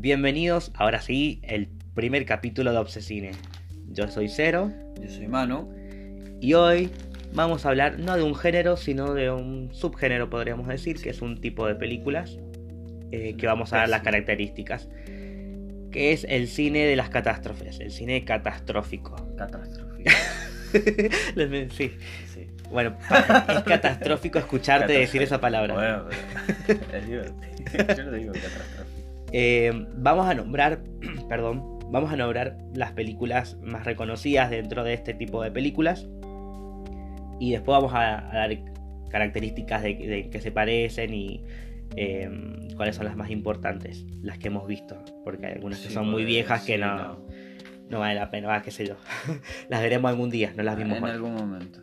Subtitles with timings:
[0.00, 3.32] Bienvenidos ahora sí el primer capítulo de Obsesine.
[3.90, 4.70] Yo soy Cero
[5.02, 5.68] Yo soy Manu.
[6.40, 6.90] y hoy
[7.32, 11.20] vamos a hablar no de un género, sino de un subgénero, podríamos decir, que es
[11.20, 12.38] un tipo de películas
[13.10, 14.88] eh, que vamos a dar las características,
[15.90, 19.16] que es el cine de las catástrofes, el cine catastrófico.
[19.36, 20.04] Catástrofe.
[21.70, 21.92] sí,
[22.26, 22.46] Sí.
[22.70, 25.74] bueno, es catastrófico escucharte decir esa palabra.
[25.74, 26.04] Bueno,
[26.68, 27.96] pero es divertido.
[27.96, 28.97] Yo lo digo catástrofe.
[29.32, 30.82] Eh, vamos a nombrar,
[31.28, 36.08] perdón, vamos a nombrar las películas más reconocidas dentro de este tipo de películas.
[37.40, 38.58] Y después vamos a, a dar
[39.10, 41.44] características de, de que se parecen y
[41.96, 42.28] eh,
[42.76, 45.02] cuáles son las más importantes, las que hemos visto.
[45.24, 47.24] Porque hay algunas que Sí, son muy viejas que no,
[47.88, 48.96] no vale la pena, qué sé yo.
[49.68, 51.10] las veremos algún día, no las vimos En hoy.
[51.10, 51.80] algún momento.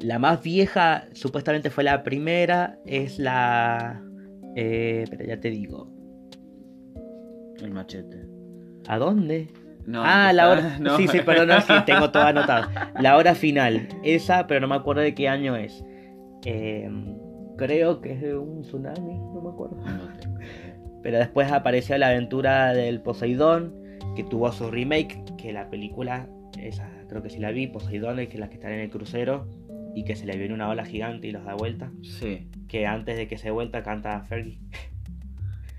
[0.00, 4.02] La más vieja, supuestamente fue la primera, es la...
[4.56, 5.93] Eh, pero ya te digo.
[7.64, 8.26] El machete.
[8.86, 9.48] ¿A dónde?
[9.86, 10.78] No, ah, la hora.
[10.80, 10.96] no.
[10.96, 12.68] Sí, sí, pero no, sí, tengo todo anotado.
[13.00, 13.88] La hora final.
[14.02, 15.84] Esa, pero no me acuerdo de qué año es.
[16.44, 16.90] Eh,
[17.56, 19.76] creo que es de un tsunami, no me acuerdo.
[20.20, 20.38] Tengo.
[21.02, 23.74] Pero después apareció la aventura del Poseidón,
[24.16, 28.28] que tuvo su remake, que la película, esa creo que sí la vi, Poseidón, es
[28.28, 29.46] que la que está en el crucero
[29.94, 31.92] y que se le viene una ola gigante y los da vuelta.
[32.02, 32.48] Sí.
[32.68, 34.58] Que antes de que se vuelta canta Fergie.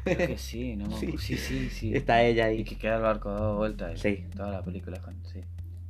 [0.05, 1.15] Creo que sí, no Sí.
[1.17, 1.93] Sí, sí, sí.
[1.93, 2.63] Está ella Y ahí.
[2.63, 3.91] que queda el barco dado vuelta.
[3.91, 4.23] y Sí.
[4.35, 5.15] Toda la película con.
[5.25, 5.41] Sí.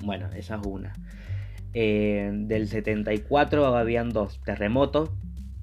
[0.04, 0.94] Bueno, esa es una.
[1.74, 4.42] Eh, del 74 habían dos.
[4.44, 5.14] Terremoto,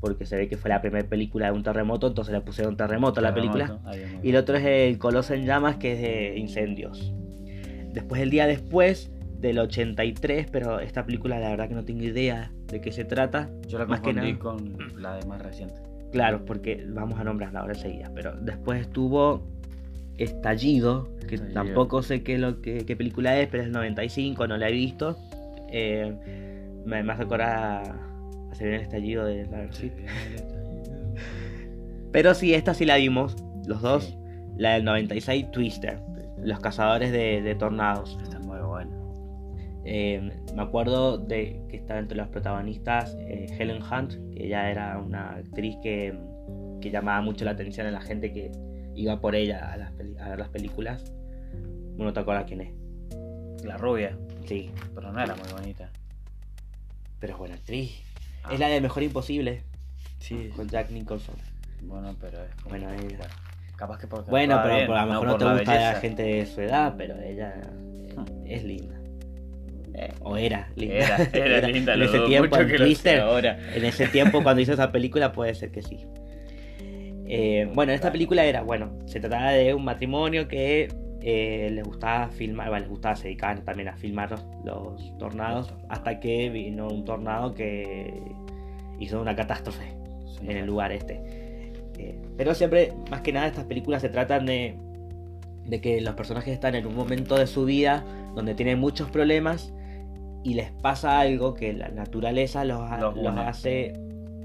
[0.00, 3.20] porque se ve que fue la primera película de un terremoto, entonces le pusieron terremoto
[3.20, 3.80] a la película.
[4.22, 7.12] Y el otro es el Coloso en llamas, que es de incendios.
[7.92, 12.52] Después, el día después, del 83, pero esta película la verdad que no tengo idea
[12.68, 13.50] de qué se trata.
[13.66, 14.38] Yo la más que nada.
[14.38, 15.80] con la de más reciente.
[16.12, 18.10] Claro, porque vamos a nombrarla ahora enseguida.
[18.14, 19.42] Pero después estuvo
[20.18, 21.54] Estallido, que Estallido.
[21.54, 24.72] tampoco sé qué, lo que, qué película es, pero es el 95, no la he
[24.72, 25.16] visto.
[25.70, 26.14] Eh,
[26.84, 29.68] me, me hace acordar a, Se viene el estallido de la
[32.12, 33.36] Pero sí, esta sí la vimos,
[33.66, 34.04] los dos.
[34.04, 34.18] Sí.
[34.58, 35.98] La del 96, Twister,
[36.42, 38.18] Los Cazadores de, de Tornados.
[38.22, 38.38] Está.
[39.84, 44.98] Eh, me acuerdo de que estaba entre los protagonistas eh, Helen Hunt, que ella era
[44.98, 46.16] una actriz que,
[46.80, 48.52] que llamaba mucho la atención a la gente que
[48.94, 51.12] iba por ella a, las a ver las películas.
[51.98, 52.72] Uno te acuerdas quién es.
[53.64, 54.16] La rubia.
[54.46, 55.90] Sí, Pero no era muy bonita.
[57.20, 57.92] pero es buena actriz.
[58.44, 58.52] Ah.
[58.52, 59.62] Es la de Mejor Imposible,
[60.18, 60.50] Sí.
[60.56, 61.36] con Jack Nicholson.
[61.82, 63.02] Bueno, pero es como- Bueno, ella.
[63.18, 63.34] bueno,
[63.76, 65.80] capaz que porque Bueno, pero, bien, pero a lo mejor no, te la gusta la
[65.80, 66.00] belleza.
[66.00, 68.24] gente de su edad, pero ella eh, Ah.
[68.46, 68.96] es linda.
[69.94, 71.28] Eh, O era linda.
[71.32, 73.20] Era, era linda, en lo ese dudo tiempo mucho en que lo sea Twister.
[73.20, 73.58] ahora.
[73.74, 76.06] En ese tiempo, cuando hizo esa película, puede ser que sí.
[77.26, 80.88] Eh, bueno, esta película era, bueno, se trataba de un matrimonio que
[81.22, 85.72] eh, les gustaba filmar, bueno, les gustaba, se dedicaban también a filmar los, los tornados,
[85.88, 88.12] hasta que vino un tornado que
[88.98, 89.84] hizo una catástrofe
[90.38, 90.46] Sí.
[90.48, 91.20] en el lugar este.
[91.98, 94.74] Eh, pero siempre, más que nada, estas películas se tratan de,
[95.66, 98.04] de que los personajes están en un momento de su vida
[98.34, 99.72] donde tienen muchos problemas
[100.44, 103.92] y les pasa algo que la naturaleza los, Los los hace,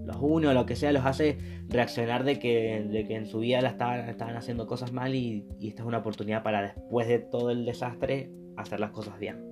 [0.05, 1.37] los une o lo que sea, los hace
[1.69, 5.45] reaccionar de que, de que en su vida la estaban, estaban haciendo cosas mal y,
[5.59, 9.43] y esta es una oportunidad para después de todo el desastre hacer las cosas bien.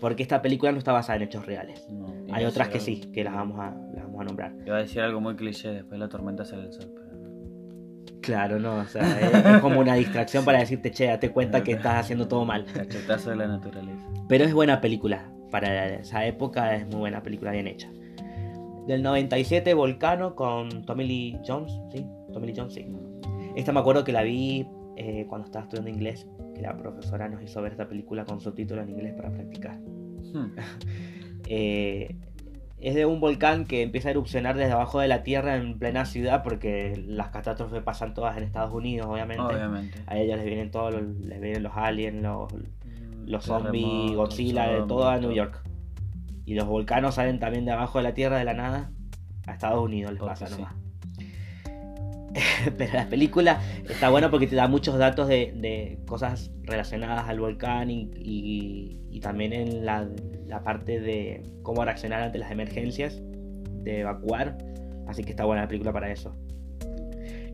[0.00, 1.86] Porque esta película no está basada en hechos reales.
[1.90, 4.52] No, Hay otras que algo- sí, que las vamos a, las vamos a nombrar.
[4.64, 7.07] Iba a decir algo muy cliché, después de la tormenta sale el sol, pero.
[8.28, 11.72] Claro, no, o sea, es, es como una distracción para decirte, che, date cuenta que
[11.72, 12.66] estás haciendo todo mal.
[12.66, 14.06] Cachetazo de la naturaleza.
[14.28, 17.90] Pero es buena película, para esa época es muy buena película, bien hecha.
[18.86, 22.04] Del 97, Volcano con Tommy Lee Jones, ¿sí?
[22.34, 22.86] Tommy Lee Jones, sí.
[23.56, 24.66] Esta me acuerdo que la vi
[24.98, 28.84] eh, cuando estaba estudiando inglés, que la profesora nos hizo ver esta película con subtítulos
[28.84, 29.78] en inglés para practicar.
[29.78, 30.52] Hmm.
[31.50, 32.14] Eh,
[32.80, 36.04] es de un volcán que empieza a erupcionar desde abajo de la tierra en plena
[36.04, 39.42] ciudad porque las catástrofes pasan todas en Estados Unidos, obviamente.
[39.42, 39.98] Obviamente.
[40.06, 42.52] A ellos les vienen todos los, les vienen los aliens, los,
[43.26, 45.32] los zombies, Godzilla, de zombies, todo a New.
[45.32, 45.60] York.
[46.46, 48.90] Y los volcanos salen también de abajo de la tierra de la nada.
[49.46, 50.54] A Estados Unidos les Porque pasa sí.
[50.54, 50.74] nomás.
[52.78, 57.40] Pero la película está buena porque te da muchos datos de, de cosas relacionadas al
[57.40, 60.06] volcán y, y- y también en la,
[60.48, 63.22] la parte de cómo reaccionar ante las emergencias,
[63.84, 64.58] de evacuar.
[65.06, 66.34] Así que está buena la película para eso.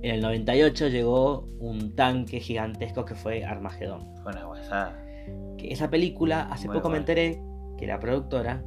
[0.02, 4.14] En el 98 llegó un tanque gigantesco que fue Armagedón.
[4.22, 4.98] Fue una guasada.
[5.56, 7.40] Que esa película, hace Muy poco me enteré
[7.78, 8.62] que la productora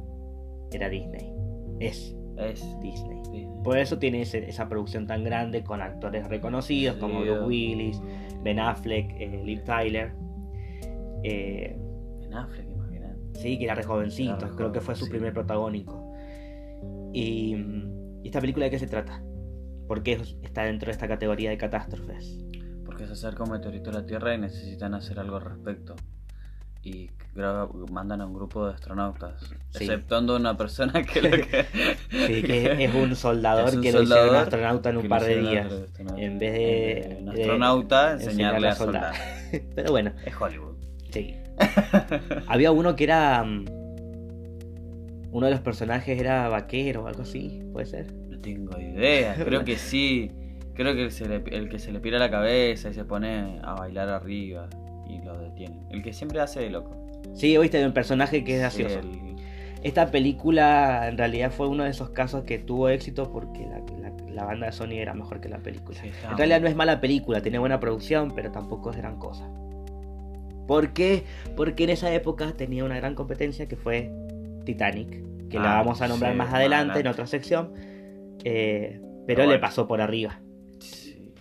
[0.72, 1.32] era Disney.
[1.80, 3.18] Es Es Disney.
[3.18, 3.48] Disney.
[3.64, 8.02] Por eso tiene ese- esa producción tan grande con actores reconocidos Sí, como Bruce Willis,
[8.42, 10.12] Ben Affleck, eh, Liv Tyler.
[11.24, 11.76] Eh,
[12.22, 12.67] En Affleck.
[13.40, 15.10] Sí, que era re jovencito, Era re creo que fue su sí.
[15.10, 16.12] primer protagónico.
[17.12, 17.54] Y,
[18.22, 19.22] ¿y esta película de qué se trata?
[19.86, 22.38] ¿Por qué está dentro de esta categoría de catástrofes?
[22.84, 25.96] Porque se acerca un meteorito a la Tierra y necesitan hacer algo al respecto.
[26.82, 27.10] Y
[27.90, 29.84] mandan a un grupo de astronautas, Sí.
[29.84, 31.66] exceptuando una persona que lo que.
[32.10, 35.36] Sí, que es un soldador Es un que lo hicieron astronauta en un par de
[35.40, 35.72] días.
[36.16, 39.14] En vez de, de un astronauta, enseñarle enseñarle a a soldar.
[39.74, 40.76] Pero bueno, Es Hollywood.
[41.10, 41.34] sí.
[42.46, 43.42] Había uno que era.
[43.44, 43.64] mm,
[45.30, 48.12] Uno de los personajes era vaquero o algo así, puede ser.
[48.28, 50.30] No tengo idea, creo que sí.
[50.74, 53.58] Creo que el, se le- el que se le pira la cabeza y se pone
[53.62, 54.68] a bailar arriba
[55.08, 55.80] y lo detienen.
[55.90, 56.96] El que siempre hace de loco.
[57.34, 59.00] Sí, viste, un personaje que es Sí, gracioso.
[59.00, 59.36] el-
[59.82, 64.12] Esta película en realidad fue uno de esos casos que tuvo éxito porque la, la-
[64.32, 65.98] la banda de Sony era mejor que la película.
[66.00, 69.48] sí, En realidad no es mala película, tiene buena producción, pero tampoco es gran cosa.
[70.68, 71.24] ¿Por qué?
[71.56, 74.12] Porque en esa época tenía una gran competencia que fue
[74.64, 77.72] Titanic, que la Ah, vamos a nombrar sí, más adelante en otra sección,
[78.44, 80.40] eh, pero le pasó por arriba.
[80.78, 81.32] sí.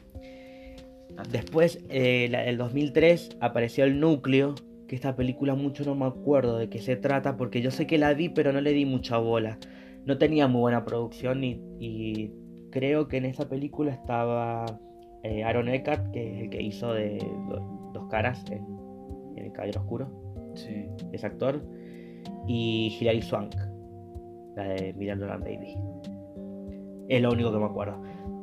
[1.31, 4.55] Después, eh, la- el 2003, apareció El Núcleo,
[4.87, 7.97] que esta película mucho no me acuerdo de qué se trata, porque yo sé que
[7.97, 9.57] la vi, pero no le di mucha bola.
[10.05, 12.31] No tenía muy buena producción y, y
[12.71, 14.65] creo que en esa película estaba
[15.23, 17.17] eh, Aaron Eckhart, que es el que hizo de
[17.49, 18.65] Do- Dos Caras en,
[19.37, 20.85] en El Caballero Oscuro, Sí.
[21.11, 21.63] es actor,
[22.47, 23.55] y Hilary Swank,
[24.55, 25.75] la de Miranda Baby.
[27.09, 28.01] Es lo único que me acuerdo.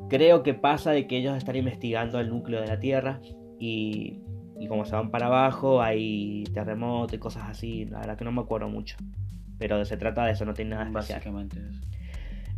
[0.08, 3.20] Creo que pasa de que ellos están investigando el núcleo de la Tierra
[3.58, 4.20] y,
[4.60, 7.84] y como se van para abajo hay terremotos y cosas así.
[7.86, 8.96] La verdad que no me acuerdo mucho.
[9.58, 11.18] Pero se trata de eso, no tiene nada especial.
[11.18, 11.80] Básicamente eso.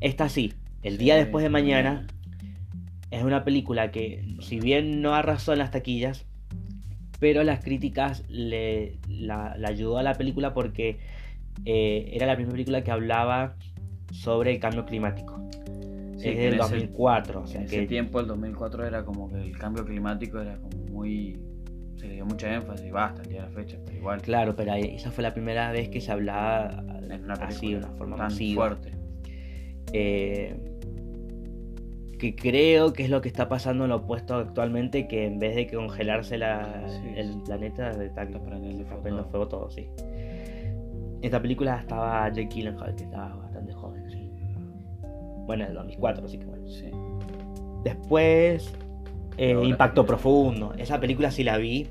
[0.00, 2.06] Esta sí, El Sí, día después de mañana
[3.10, 6.26] es una película que, si bien no arrasó en las taquillas,
[7.18, 10.98] pero las críticas le la, la ayudó a la película porque
[11.64, 13.54] eh, era la primera película que hablaba
[14.12, 15.40] sobre el cambio climático.
[16.18, 19.04] Sí, es del en ese- 2004, o sea en que ese tiempo, el 2004, era
[19.04, 21.38] como que el cambio climático era como muy.
[21.96, 24.20] Se le dio mucha énfasis, basta, el día de la fecha, pero igual.
[24.22, 27.88] claro, pero esa fue la primera vez que se hablaba En una así de una
[27.92, 28.66] forma tan masiva.
[28.66, 28.92] fuerte.
[29.92, 30.54] Eh,
[32.18, 35.54] que creo que es lo que está pasando en lo opuesto actualmente, que en vez
[35.54, 37.40] de congelarse la- Sí, el sí.
[37.44, 39.70] planeta, está, prendiendo fuego todo.
[39.70, 39.86] sí.
[41.22, 44.30] Esta película estaba Jake Gyllenhaal, que estaba bastante joven, sí.
[45.46, 46.68] Bueno, en el 2004, así que bueno.
[46.68, 46.90] Sí.
[47.84, 48.72] Después,
[49.38, 50.04] eh, Impacto.
[50.06, 50.72] Profundo.
[50.78, 51.86] Esa película sí la vi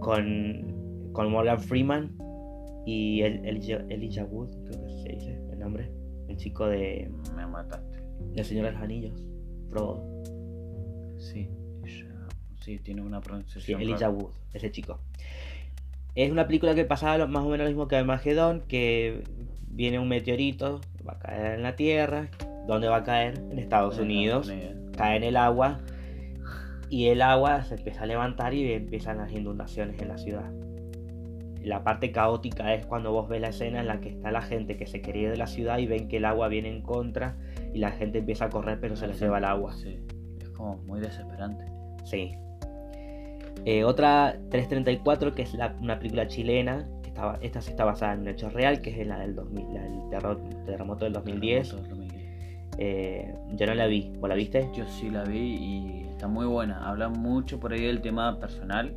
[0.00, 2.10] con, con Morgan Freeman
[2.86, 5.90] y el, Elijah, Elijah Wood, creo que se dice el nombre.
[6.28, 7.91] El chico de Me mataste.
[8.34, 9.26] El Señor de los Anillos,
[9.70, 10.04] Frodo.
[11.18, 11.48] Sí.
[11.84, 12.06] ella-
[12.60, 13.80] Sí, tiene una Sí, pronunciación.
[13.80, 14.10] Elijah rara.
[14.10, 14.98] Wood, ese chico.
[16.14, 19.22] Es una película que pasaba lo- más o menos lo mismo que Armagedón, que
[19.68, 22.28] viene un meteorito, va a caer en la Tierra.
[22.66, 23.38] ¿Dónde va a caer?
[23.50, 24.48] En Estados En Unidos.
[24.48, 24.74] Unidos.
[24.96, 25.80] Cae en el agua
[26.90, 30.52] y el agua se empieza a levantar y empiezan las inundaciones en la ciudad.
[31.64, 34.76] La parte caótica es cuando vos ves la escena en la que está la gente
[34.76, 37.36] que se quería ir de la ciudad y ven que el agua viene en contra
[37.72, 39.74] y la gente empieza a correr pero se les lleva el agua.
[39.74, 39.98] Sí.
[40.40, 41.64] Es como muy desesperante.
[42.04, 42.32] Sí.
[43.64, 48.14] Eh, otra 334 que es la- una película chilena, que estaba, esta sí está basada
[48.14, 51.68] en un hecho real, que es la del, 2000, la del terror- terremoto del 2010.
[51.70, 52.22] Terremoto del 2010.
[52.78, 54.68] Eh, yo no la vi, ¿vos la viste?
[54.74, 56.88] Yo sí la vi y está muy buena.
[56.88, 58.94] Habla mucho por ahí del tema personal,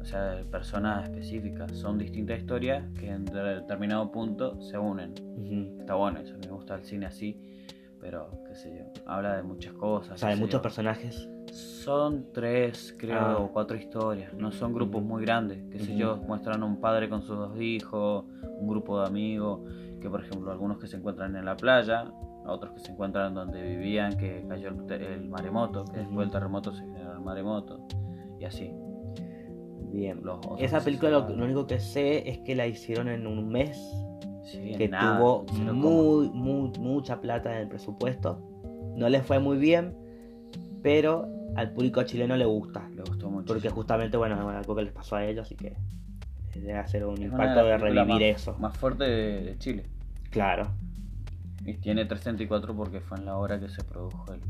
[0.00, 1.72] o sea, de personas específicas.
[1.72, 5.14] Son distintas historias que en determinado punto se unen.
[5.80, 7.40] Está bueno eso, me gusta el cine así,
[8.08, 10.12] pero qué sé yo, habla de muchas cosas.
[10.14, 10.62] O sea, qué de sé muchos yo.
[10.62, 11.28] personajes.
[11.52, 13.38] Son tres, creo, Ah.
[13.38, 14.32] o cuatro historias.
[14.34, 15.58] No son grupos muy grandes.
[15.72, 15.98] Qué sé Ujú.
[16.00, 18.24] yo, muestran un padre con sus dos hijos,
[18.60, 19.60] un grupo de amigos,
[20.00, 22.04] que por ejemplo algunos que se encuentran en la playa,
[22.46, 26.72] otros que se encuentran donde vivían, que cayó el, el maremoto, que después del terremoto
[26.72, 27.84] se generó el maremoto,
[28.38, 28.72] y así.
[29.90, 30.20] Bien.
[30.22, 33.48] Los otros Esa película lo, lo único que sé es que la hicieron en un
[33.48, 33.76] mes,
[34.46, 38.40] Sí, que nada, tuvo muy, muy, mucha plata en el presupuesto.
[38.96, 39.94] No le fue muy bien,
[40.82, 42.88] pero al público chileno le gusta.
[42.90, 43.52] Le gustó mucho.
[43.52, 45.76] Porque justamente, bueno, es algo que les pasó a ellos, así que
[46.54, 48.56] debe hacer un Es impacto de revivir más, eso.
[48.58, 49.84] Más fuerte de, Chile.
[50.30, 50.68] Claro.
[51.64, 54.40] Y tiene 334 porque fue en la hora que se produjo el.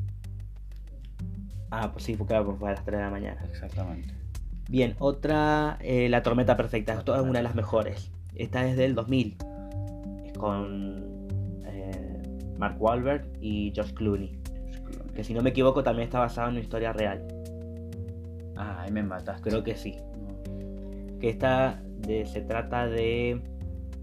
[1.70, 3.42] Ah, pues sí, fue claro, porque fue a las 3 de la mañana.
[3.50, 4.14] Exactamente.
[4.68, 6.94] Bien, otra, eh, La Tormenta Perfecta.
[6.94, 8.10] Esto es una de las mejores.
[8.34, 9.36] Esta es del 2000.
[10.38, 11.28] Con
[11.66, 12.22] eh,
[12.58, 14.38] Mark Wahlberg y Josh Clooney.
[15.14, 17.26] Que si no me equivoco también está basado en una historia real.
[18.56, 19.48] Ah, ahí me mataste.
[19.50, 19.96] Creo que sí.
[19.96, 21.18] No.
[21.18, 23.40] Que esta de, se trata de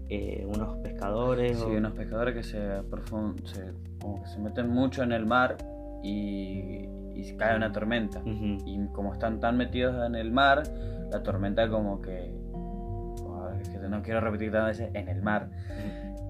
[0.08, 1.58] eh, unos pescadores.
[1.58, 5.24] Sí, o- unos pescadores que se, profun- se, como que se meten mucho en el
[5.26, 5.56] mar
[6.02, 8.20] y, y cae una tormenta.
[8.24, 10.64] Y como están tan metidos en el mar,
[11.10, 12.32] la tormenta como que...
[13.52, 15.48] Ay, es que no quiero repetir tantas veces, en el mar.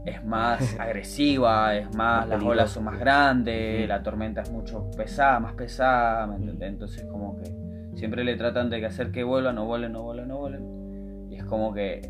[0.04, 4.90] Es más agresiva, es más, Más las olas son más grandes, la tormenta es mucho
[4.96, 6.68] pesada, más pesada, ¿me entendés?
[6.70, 7.50] Entonces como que
[7.96, 11.28] siempre le tratan de hacer que vuelvan, no vuelen, no vuelen, no vuelen.
[11.30, 12.02] Y es como que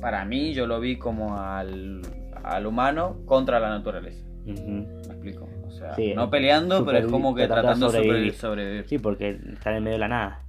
[0.00, 2.00] para mí yo lo vi como al,
[2.42, 4.24] al humano contra la naturaleza.
[4.44, 5.48] ¿Me explico?
[5.66, 8.34] O sea, Sí, no peleando, pero es como que tratando de tratando de sobrevivir.
[8.34, 8.88] sobrevivir.
[8.88, 10.40] Sí, porque están en medio de la nada.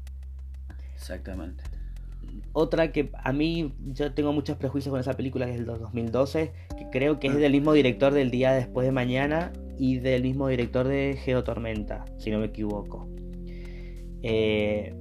[0.96, 1.64] Exactamente.
[2.56, 6.52] Otra que a mí yo tengo muchos prejuicios con esa película que es del 2012,
[6.78, 10.48] que creo que es del mismo director del Día Después de Mañana y del mismo
[10.48, 13.08] director de Geotormenta, si no me equivoco.
[14.22, 14.94] Eh,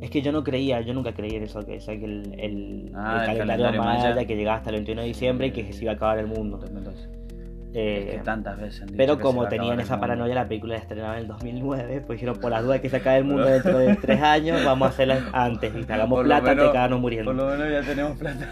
[0.00, 2.34] es que yo no creía, yo nunca creí en eso, que, o sea, que el,
[2.38, 4.26] el- Ah, el el calendario, calendario maya, maya.
[4.26, 6.56] que llegaba hasta el 21 de diciembre y que se iba a acabar el mundo.
[6.58, 7.08] 2012.
[7.74, 11.22] Eh, es que tantas veces pero como tenían esa paranoia, la película la estrenaban en
[11.22, 14.20] el 2009, pues dijeron, por las dudas que se acabe el mundo dentro de tres
[14.20, 17.30] años, vamos a hacerla antes y te hagamos Por plata menos- quedarnos muriendo.
[17.32, 18.46] Por lo menos ya tenemos plata.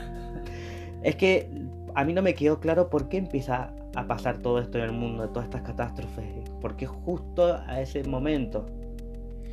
[1.02, 1.50] Es que
[1.94, 4.92] a mí no me quedó claro por qué empieza a pasar todo esto en el
[4.92, 6.24] mundo, todas estas catástrofes.
[6.60, 8.66] ¿Por qué justo a ese momento?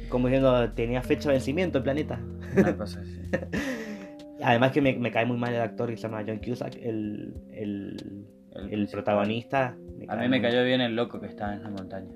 [0.09, 2.19] Como diciendo, tenía fecha de vencimiento el planeta.
[2.55, 3.19] Una cosa así.
[4.43, 7.33] Además que me, me cae muy mal el actor que se llama John Cusack, el,
[7.51, 9.75] el, El protagonista.
[10.07, 12.15] A mí me cayó bien el loco que estaba en la montaña.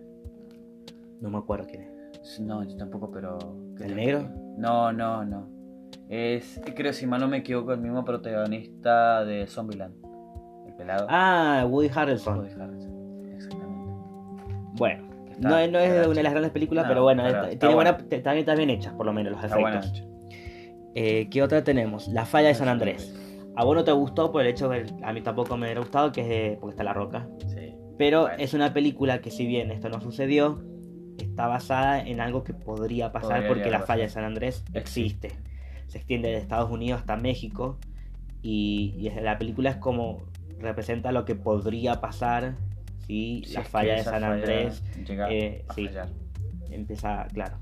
[1.19, 2.39] No me acuerdo quién es.
[2.39, 3.37] No, yo tampoco, pero.
[3.77, 4.29] ¿qué ¿El negro?
[4.57, 5.49] No, no, no.
[6.09, 9.95] Es, creo, si mal no me equivoco, el mismo protagonista de Zombieland.
[10.67, 11.07] El pelado.
[11.09, 12.37] Ah, Woody Harrelson.
[12.39, 13.25] Woody Harrelson.
[13.33, 13.93] Exactamente.
[14.73, 17.25] Bueno, está- no, es- no es está una de las grandes películas, No, pero bueno,
[17.25, 17.91] está- está tiene buena.
[17.93, 20.03] buena, está bien hecha, por lo menos, los Está efectos.
[20.95, 22.07] Eh, ¿Qué otra tenemos?
[22.09, 23.15] La falla de San Andrés.
[23.55, 26.11] A vos no te gustó por el hecho que a mí tampoco me hubiera gustado,
[26.11, 27.27] que es de- porque está La Roca.
[27.47, 27.73] Sí.
[27.97, 28.37] Pero Bueno.
[28.39, 30.63] es una película que si bien esto no sucedió,
[31.17, 34.09] está basada en algo que podría pasar Podría porque la falla de.
[34.09, 35.31] San Andrés Existe.
[35.87, 37.77] Se extiende de Estados Unidos hasta México
[38.41, 40.23] y, la película es como
[40.59, 42.55] representa lo que podría pasar
[43.05, 44.83] si, Si la falla de San Andrés
[45.29, 45.89] eh, a sí.
[46.71, 47.57] empieza, claro.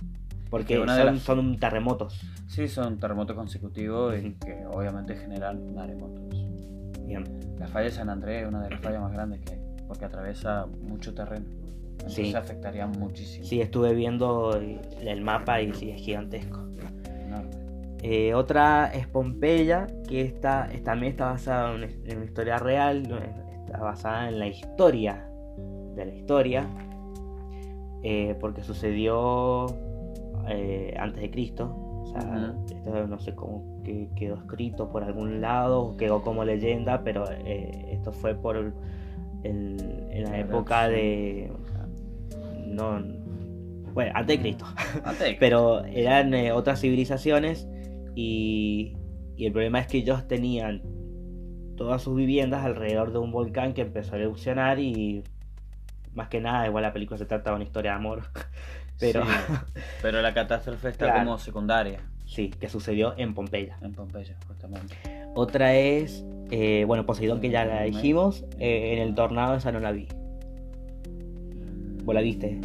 [0.49, 2.19] Porque son, las- son terremotos.
[2.47, 6.45] Sí, son terremotos consecutivos y que obviamente generan maremotos.
[7.05, 7.23] Bien.
[7.59, 10.05] La falla de San Andrés es una de las fallas más grandes que hay, porque
[10.05, 11.45] atraviesa mucho terreno.
[11.91, 12.33] Entonces Sí.
[12.35, 13.45] afectaría muchísimo.
[13.45, 16.65] Sí, estuve viendo el mapa y sí, es gigantesco.
[18.01, 23.03] Eh, otra es Pompeya, que está, es- también está basada en, en una historia real,
[23.65, 25.27] está basada en la historia
[25.95, 26.65] de la historia,
[28.03, 29.65] eh, porque sucedió
[30.47, 31.75] eh, antes de Cristo.
[31.75, 32.65] O sea, Ujú.
[32.73, 37.25] esto no sé cómo que quedó escrito por algún lado, o quedó como leyenda, pero
[37.29, 38.73] eh, esto fue por el-
[39.43, 41.51] el- en la La época de...
[42.67, 42.99] No,
[43.93, 44.65] bueno, antes de Cristo.
[45.03, 47.67] Antes de- Pero eran eh, otras civilizaciones
[48.15, 48.95] y,
[49.35, 50.81] y el problema es que ellos tenían
[51.75, 55.23] todas sus viviendas alrededor de un volcán que empezó a erupcionar y
[56.13, 58.23] más que nada, igual la película se trata de una historia de amor,
[58.99, 59.29] pero Sí,
[60.01, 61.19] pero la catástrofe está Claro.
[61.25, 63.77] como secundaria sí, que sucedió en Pompeya.
[63.81, 64.95] en Pompeya, justamente.
[65.35, 69.79] Otra es, eh, bueno, Poseidón que ya la dijimos, eh, en el tornado esa no
[69.79, 70.07] la vi.
[72.03, 72.59] ¿Vos la viste?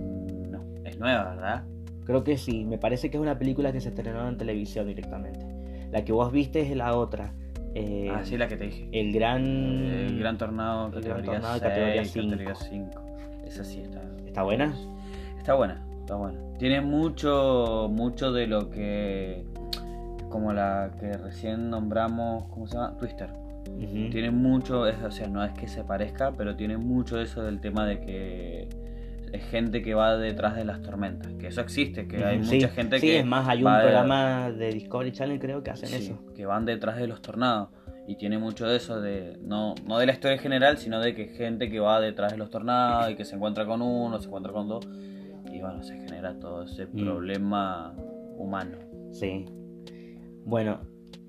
[0.50, 1.64] No, es nueva, ¿verdad?
[2.05, 5.47] Creo que sí, me parece que es una película que se estrenó en televisión directamente.
[5.91, 7.33] La que vos viste es la otra.
[7.75, 8.88] eh, ah, sí, la que te dije.
[8.93, 9.45] El gran...
[9.45, 13.03] El Gran Tornado, el Gran categoría Tornado, 6, categoría categoría 5.
[13.47, 14.03] Esa sí está.
[14.26, 14.75] ¿Está buena?
[15.38, 16.58] Está buena, está.
[16.58, 19.44] Tiene mucho, mucho de lo que.
[20.30, 22.96] Como la que recién nombramos, ¿cómo se llama?
[22.99, 23.30] Twister.
[23.70, 24.11] Ujú.
[24.11, 27.61] Tiene mucho, es, o sea, no es que se parezca, pero tiene mucho eso del
[27.61, 28.68] tema de que
[29.32, 31.32] es gente que va detrás de las tormentas.
[31.38, 32.75] Que eso existe, que hay mucha sí.
[32.75, 33.18] gente Sí, que.
[33.20, 36.18] es más, hay un programa de Discovery Channel creo que hacen sí, eso.
[36.34, 37.68] que van detrás de los tornados.
[38.06, 41.14] Y tiene mucho de eso, de no, no de la historia en general, sino de
[41.14, 44.26] que gente que va detrás de los tornados y que se encuentra con uno, se
[44.26, 44.87] encuentra con dos.
[45.64, 47.04] Bueno, se genera todo ese Mm.
[47.04, 47.94] problema
[48.37, 48.76] humano.
[49.12, 49.47] Sí.
[50.44, 50.80] Bueno,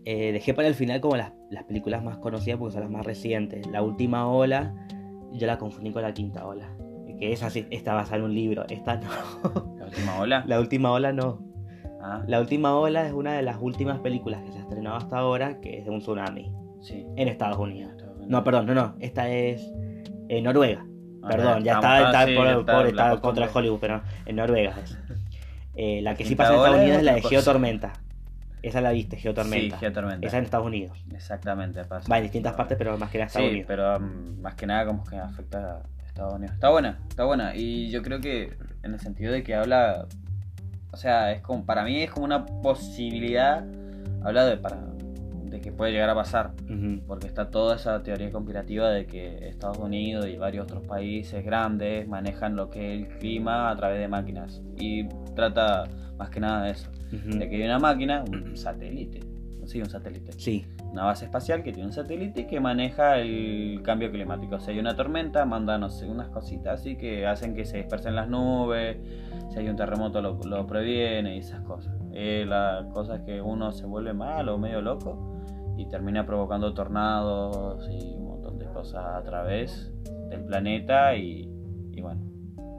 [0.03, 3.05] eh, dejé para el final como las, las películas más conocidas porque son las más
[3.05, 3.65] recientes.
[3.67, 4.73] La última ola,
[5.31, 6.69] yo la confundí con la quinta ola.
[7.17, 9.07] Que esa sí está basada en un libro, esta no.
[9.77, 10.43] La última ola.
[10.47, 11.39] La última ola no.
[12.01, 15.17] Ah, La última ola es una de las últimas películas que se ha estrenado hasta
[15.19, 16.51] ahora, que es de un tsunami
[16.81, 17.05] sí.
[17.15, 17.93] en Estados Unidos.
[18.27, 18.95] No, perdón, no, no.
[18.99, 19.71] Esta es
[20.27, 20.85] eh, Noruega.
[21.27, 22.73] Perdón, ya está, ah, está sí, por- está
[23.09, 24.97] pobre, contra Hollywood, pero en Noruega es.
[25.75, 27.21] Eh, la que sí pasa en Estados Unidos es la de.
[27.21, 27.93] Geotormenta.
[28.61, 29.75] Esa la viste, Geotormenta.
[29.75, 30.25] Sí, Geotormenta.
[30.27, 30.97] Esa en Estados Unidos.
[31.13, 32.07] Exactamente, pasa.
[32.11, 33.67] Va en distintas partes, pero más que en Estados Sí, Unidos.
[33.67, 36.53] pero um, más que nada como que afecta a Estados Unidos.
[36.55, 37.55] Está buena, está buena.
[37.55, 40.07] Y yo creo que en el sentido de que habla,
[40.91, 43.63] o sea, es como, para mí es como una posibilidad,
[44.23, 44.77] habla de, para,
[45.49, 46.53] de que puede llegar a pasar.
[46.63, 47.01] Ujú.
[47.07, 52.07] Porque está toda esa teoría conspirativa de que Estados Unidos y varios otros países grandes
[52.07, 54.61] manejan lo que es el clima a través de máquinas.
[54.77, 55.85] Y trata
[56.17, 56.89] más que nada de eso.
[57.11, 59.21] De que hay una máquina, un satélite.
[59.65, 64.11] Sé, un satélite Sí, una base espacial que tiene un satélite que maneja el cambio
[64.11, 64.59] climático.
[64.59, 68.15] Si hay una tormenta, manda, no sé, unas cositas así que hacen que se dispersen
[68.15, 68.97] las nubes.
[69.49, 71.95] Si hay un terremoto, lo, lo previene y esas cosas.
[72.13, 75.34] Eh, la cosa es que uno se vuelve mal o medio loco
[75.77, 79.91] y termina provocando tornados y un montón de cosas a través
[80.29, 81.49] del planeta y,
[81.91, 82.21] y bueno,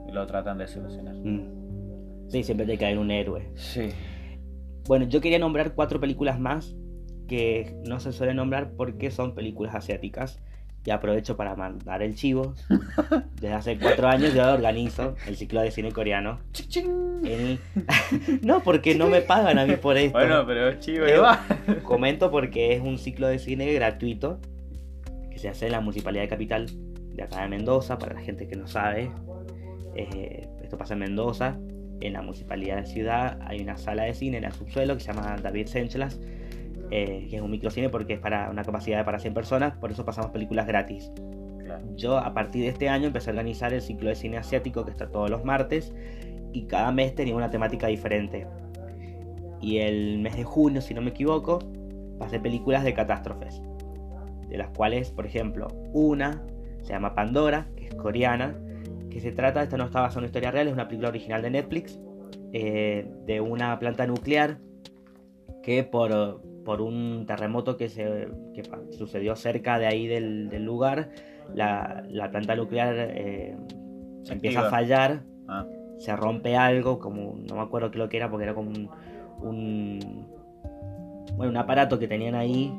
[0.07, 1.15] y lo tratan de solucionar.
[1.15, 2.29] Mm.
[2.29, 3.51] Sí, siempre te cae un héroe.
[3.55, 3.89] Sí.
[4.87, 6.75] Bueno, yo quería nombrar cuatro películas más
[7.27, 10.41] que no se suelen nombrar porque son películas asiáticas.
[10.87, 12.55] Y aprovecho para mandar el chivo.
[13.41, 16.39] Desde hace cuatro años yo organizo el ciclo de cine coreano.
[17.25, 17.59] El-
[18.41, 20.17] no, porque no me pagan a mí por esto.
[20.17, 21.19] Bueno, pero es chivo, Eh.
[21.83, 24.39] Comento porque es un ciclo de cine gratuito
[25.29, 26.67] que se hace en la Municipalidad de Capital
[27.15, 29.11] de acá de Mendoza, para la gente que no sabe.
[29.93, 31.57] eh, esto pasa en Mendoza.
[31.99, 35.11] En la Municipalidad de Ciudad hay una sala de cine en el subsuelo que se
[35.11, 36.17] llama David Senchelas,
[36.91, 40.05] eh, que es un microcine porque es para una capacidad para 100 personas, por eso
[40.05, 41.11] pasamos películas gratis.
[41.63, 41.83] Claro.
[41.95, 44.91] Yo a partir de este año empecé a organizar el ciclo de cine asiático que
[44.91, 45.93] está todos los martes
[46.53, 48.47] y cada mes tenía una temática diferente.
[49.59, 51.59] Y el mes de junio, si no me equivoco,
[52.19, 53.61] pasé películas de catástrofes.
[54.47, 56.41] De las cuales, por ejemplo, una
[56.83, 58.55] se llama Pandora, que es coreana,
[59.09, 61.41] que se trata, esta no está basada en una historia real, es una película original
[61.41, 61.99] de Netflix,
[62.53, 64.59] eh, de una planta nuclear
[65.63, 71.09] que por, por un terremoto que, se, que sucedió cerca de ahí del, del lugar,
[71.55, 73.55] la, la planta nuclear eh,
[74.23, 75.65] Se empieza a fallar, Ah,
[75.97, 78.89] se rompe algo, como no me acuerdo qué lo que era, porque era como un,
[79.41, 80.27] un-
[81.37, 82.73] bueno, un aparato que tenían ahí,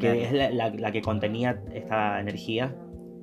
[0.00, 2.74] que es la, la- la que contenía esta energía,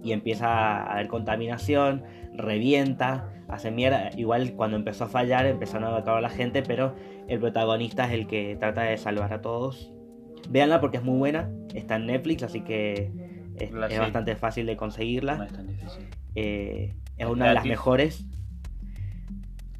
[0.03, 4.09] y empieza a haber contaminación, revienta, hace mierda.
[4.17, 6.93] Igual cuando empezó a fallar empezaron a evacuar a la gente, pero
[7.31, 9.89] el protagonista es el que trata de salvar a todos.
[10.49, 13.09] Véanla porque es muy buena, está en Netflix, así que
[13.57, 15.37] es, bastante fácil de conseguirla.
[15.37, 16.07] No es tan difícil.
[16.35, 18.25] Eh, es una de las mejores.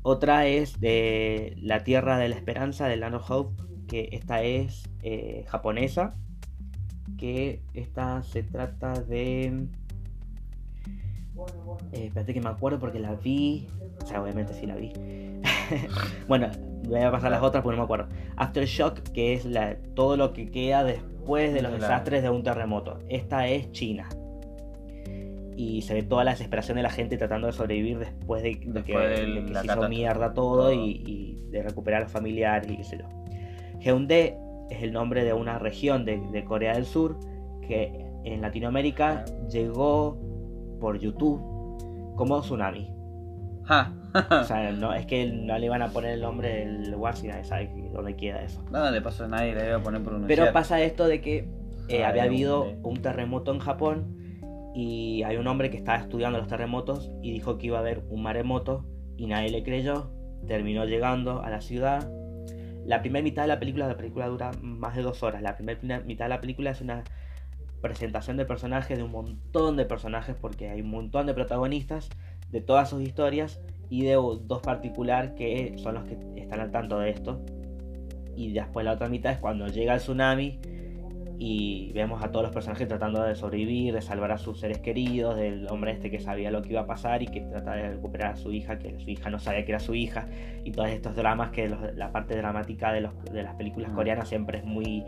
[0.02, 4.90] Otra es de La Tierra de la Esperanza de Land of Hope, que esta es
[5.04, 6.16] eh, japonesa,
[7.18, 9.68] que esta se trata de...
[11.92, 13.68] Eh, espérate que me acuerdo porque la vi.
[14.02, 14.94] O sea, obviamente sí la vi.
[16.30, 16.50] bueno,
[16.84, 18.08] voy a pasar las otras porque no me acuerdo.
[18.36, 23.00] Aftershock, que es la, todo lo que queda después de los desastres de un terremoto.
[23.10, 24.10] Esta es China.
[25.56, 28.84] Y se ve toda la desesperación de la gente tratando de sobrevivir después de, de
[28.84, 30.74] que, de se hizo mierda todo Todo.
[30.74, 33.06] y, y de recuperar a los familiares y qué sé yo.
[33.80, 37.20] Es el nombre de una región de, de Corea del Sur
[37.68, 40.18] que en Latinoamérica llegó
[40.80, 41.40] por YouTube
[42.16, 42.91] como tsunami.
[43.66, 43.94] Ja.
[44.42, 47.28] O sea, no, es que no le iban a poner el nombre del lugar si
[47.28, 48.62] nadie sabe dónde queda eso.
[48.72, 50.28] No, de paso nadie le iba a poner pronunciar.
[50.38, 51.48] Pero pasa esto de que
[51.88, 54.18] eh, Ah, había habido un- un terremoto en Japón
[54.76, 58.04] y hay un hombre que estaba estudiando los terremotos y dijo que iba a haber
[58.10, 58.86] un maremoto
[59.18, 60.12] y nadie le creyó.
[60.48, 62.10] Terminó llegando a la ciudad.
[62.86, 65.42] La primera mitad de la película, la película dura más de dos horas.
[65.42, 67.04] La primera mitad de la película es una
[67.82, 72.10] presentación de personajes, de un montón de personajes, porque hay un montón de protagonistas
[72.52, 73.60] de todas sus historias
[73.90, 77.42] y de dos particular que son los que están al tanto de esto.
[78.36, 80.60] Y después la otra mitad es cuando llega el tsunami
[81.44, 85.36] y vemos a todos los personajes tratando de sobrevivir, de salvar a sus seres queridos,
[85.36, 88.34] del hombre este que sabía lo que iba a pasar y que trata de recuperar
[88.34, 90.28] a su hija, que su hija no sabía que era su hija,
[90.64, 94.30] y todos estos dramas que los- la parte dramática de, los- de las películas coreanas
[94.30, 95.04] siempre es muy,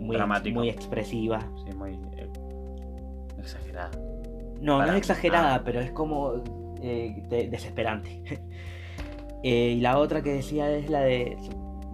[0.00, 0.58] muy, Dramático.
[0.60, 1.40] muy expresiva.
[1.68, 2.26] Sí, muy eh,
[3.38, 3.90] exagerada.
[4.60, 5.62] No, no es exagerada, ah.
[5.64, 6.42] pero es como
[6.82, 8.22] eh, de- desesperante.
[9.46, 11.36] Eh, y la otra que decía es la de,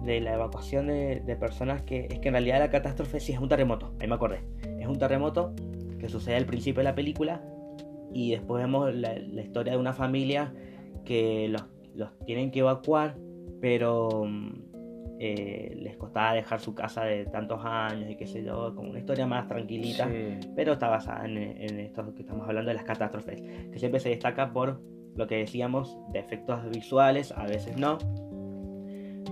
[0.05, 3.39] de la evacuación de, de personas que es que en realidad la catástrofe sí es
[3.39, 4.39] un terremoto, ahí me acordé.
[4.79, 5.53] Es un terremoto
[5.99, 7.43] que sucede al principio de la película
[8.13, 10.53] y después vemos la, la historia de una familia
[11.03, 13.17] que los, los tienen que evacuar,
[13.59, 14.70] pero mm,
[15.23, 18.97] eh, les costaba dejar su casa de tantos años y qué sé yo, como una
[18.99, 20.39] historia más tranquilita, Sí.
[20.55, 23.39] pero está basada en, en esto que estamos hablando de las catástrofes,
[23.71, 24.81] que siempre se destaca por
[25.15, 27.99] lo que decíamos de efectos visuales, a veces no,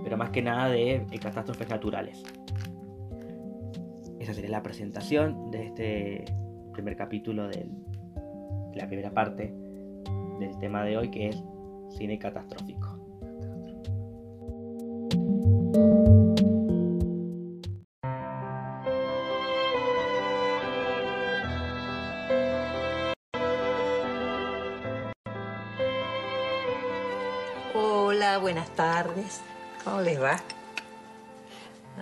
[0.04, 2.22] pero más que nada de eh, catástrofes naturales.
[4.20, 6.24] Esa sería la presentación de este
[6.72, 7.70] primer capítulo del-
[8.72, 9.52] de la primera parte
[10.38, 11.42] del tema de hoy, que es
[11.90, 12.99] cine catastrófico.
[28.80, 29.42] Tardes.
[29.84, 30.40] ¿Cómo les va?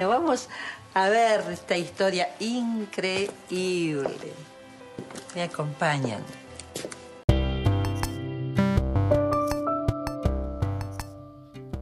[0.01, 0.49] Vamos
[0.95, 4.33] a ver esta historia increíble.
[5.35, 6.23] Me acompañan.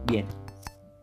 [0.07, 0.25] Bien,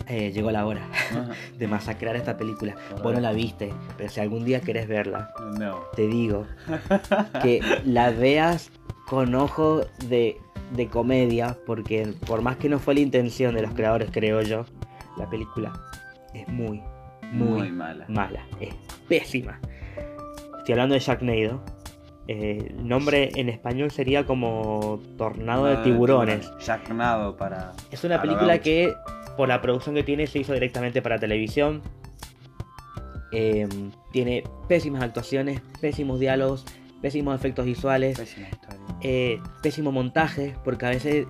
[0.09, 1.29] eh, llegó la hora Ajá.
[1.57, 2.75] de masacrar esta película.
[3.01, 5.83] Vos no la viste, pero si algún día querés verla, No.
[5.95, 6.49] te digo
[7.43, 8.71] que la veas
[9.07, 10.41] con ojo de,
[10.73, 14.65] de comedia, porque por más que no fue la intención de los creadores, creo yo,
[15.17, 15.73] la película
[16.33, 16.83] es muy,
[17.33, 18.05] muy, Muy mala.
[18.09, 18.75] mala, es
[19.09, 19.61] pésima.
[20.59, 21.63] Estoy hablando de Sharknado.
[22.27, 26.51] Eh, el nombre en español sería como Tornado de Tiburones.
[26.59, 27.73] Jacknado para.
[27.91, 28.95] Es una película que,
[29.37, 31.83] por la producción que tiene, se hizo directamente para televisión.
[33.33, 33.69] Eh,
[34.13, 36.65] tiene pésimas actuaciones, pésimos diálogos,
[37.03, 38.79] pésimos efectos visuales, Pésima historia.
[39.05, 41.27] Eh, pésimo montaje, porque a veces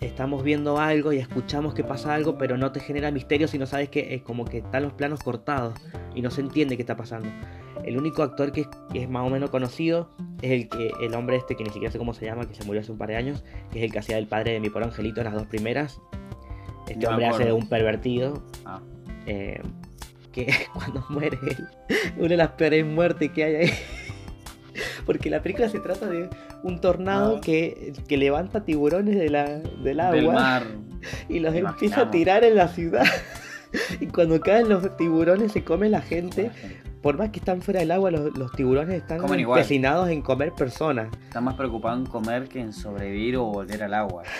[0.00, 3.66] estamos viendo algo y escuchamos que pasa algo, pero no te genera misterio si no
[3.66, 5.74] sabes que es como que están los planos cortados
[6.14, 7.28] y no se entiende qué está pasando.
[7.84, 10.08] El único actor que, que es más o menos conocido
[10.40, 12.64] es el que el hombre este que ni siquiera sé cómo se llama, que se
[12.64, 14.70] murió hace un par de años, que es el que hacía el padre de mi
[14.70, 16.00] por angelito en las dos primeras.
[16.88, 18.42] Este No hombre hace de un pervertido.
[18.64, 18.80] Ah.
[19.26, 19.60] eh,
[20.32, 21.68] que cuando muere él,
[22.16, 23.70] una de las peores muertes que hay ahí.
[25.04, 26.30] Porque la película se trata de
[26.62, 27.40] un tornado Ah.
[27.40, 30.62] que, que levanta tiburones de la, del agua Del mar.
[31.28, 31.72] y los Imaginamos.
[31.74, 33.04] empieza a tirar en la ciudad.
[34.00, 36.50] y cuando caen los tiburones se come la gente.
[37.02, 41.08] Por más que están fuera del agua, los, los tiburones están empecinados en comer personas.
[41.24, 44.22] Está más preocupado en comer que en sobrevivir o volver al agua.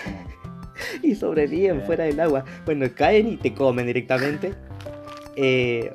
[1.03, 1.85] Y sobreviven Sí.
[1.85, 2.43] fuera del agua.
[2.65, 4.53] Bueno, caen y te comen directamente.
[5.35, 5.93] Eh,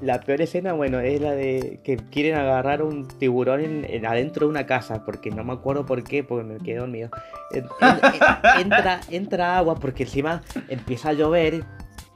[0.00, 4.46] la peor escena, bueno, es la de que quieren agarrar un tiburón en- en- adentro
[4.46, 7.10] de una casa, porque no me acuerdo por qué, porque me quedé dormido.
[7.52, 11.64] En- en- entra, entra agua porque encima empieza a llover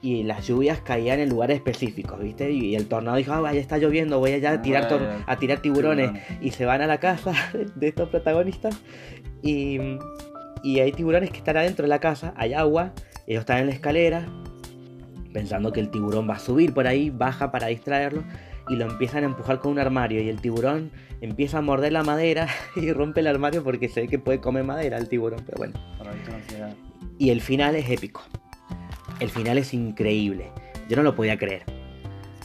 [0.01, 2.51] y las lluvias caían en lugares específicos, ¿viste?
[2.51, 4.87] Y el tornado dijo, ah, vaya, está lloviendo, voy allá a tirar,
[5.27, 6.11] a tirar tiburones
[6.43, 7.33] y se van a la casa
[7.75, 8.79] de estos protagonistas
[9.43, 9.79] y,
[10.63, 12.93] y hay tiburones que están adentro de la casa, hay agua,
[13.27, 14.27] ellos están en la escalera
[15.35, 18.23] pensando que el tiburón va a subir por ahí, baja para distraerlo
[18.69, 22.05] y lo empiezan a empujar con un armario y el tiburón empieza a morder la
[22.05, 25.59] madera y rompe el armario porque se ve que puede comer madera el tiburón, pero
[25.59, 25.75] bueno.
[27.19, 28.23] Y el final es épico.
[29.19, 30.51] El final es increíble.
[30.89, 31.65] Yo no lo podía creer.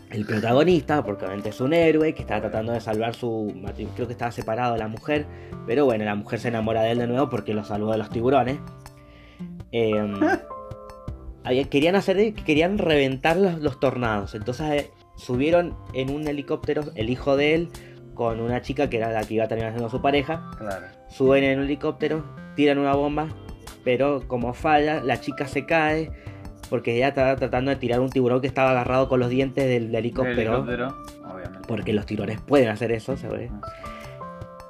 [0.10, 4.08] El protagonista, porque obviamente es un héroe que estaba tratando de salvar su matrimonio, creo
[4.08, 5.28] que estaba separado de la mujer,
[5.68, 8.10] pero bueno, la mujer se enamora de él de nuevo porque lo salvó de los
[8.10, 8.58] tiburones.
[9.72, 9.94] Eh,
[11.44, 17.10] había- querían hacer, querían reventar los, los tornados, entonces eh, subieron en un helicóptero el
[17.10, 17.70] hijo de él
[18.14, 20.88] con una chica que era la que iba a terminar siendo su pareja Claro.
[21.10, 22.24] suben en un helicóptero,
[22.56, 23.28] tiran una bomba,
[23.84, 26.12] pero como falla, la chica se cae
[26.70, 29.94] porque ella estaba tratando de tirar un tiburón que estaba agarrado con los dientes del
[29.96, 30.96] helicóptero, El helicóptero,
[31.34, 31.68] obviamente.
[31.68, 33.50] porque los tiburones pueden hacer eso, se ve.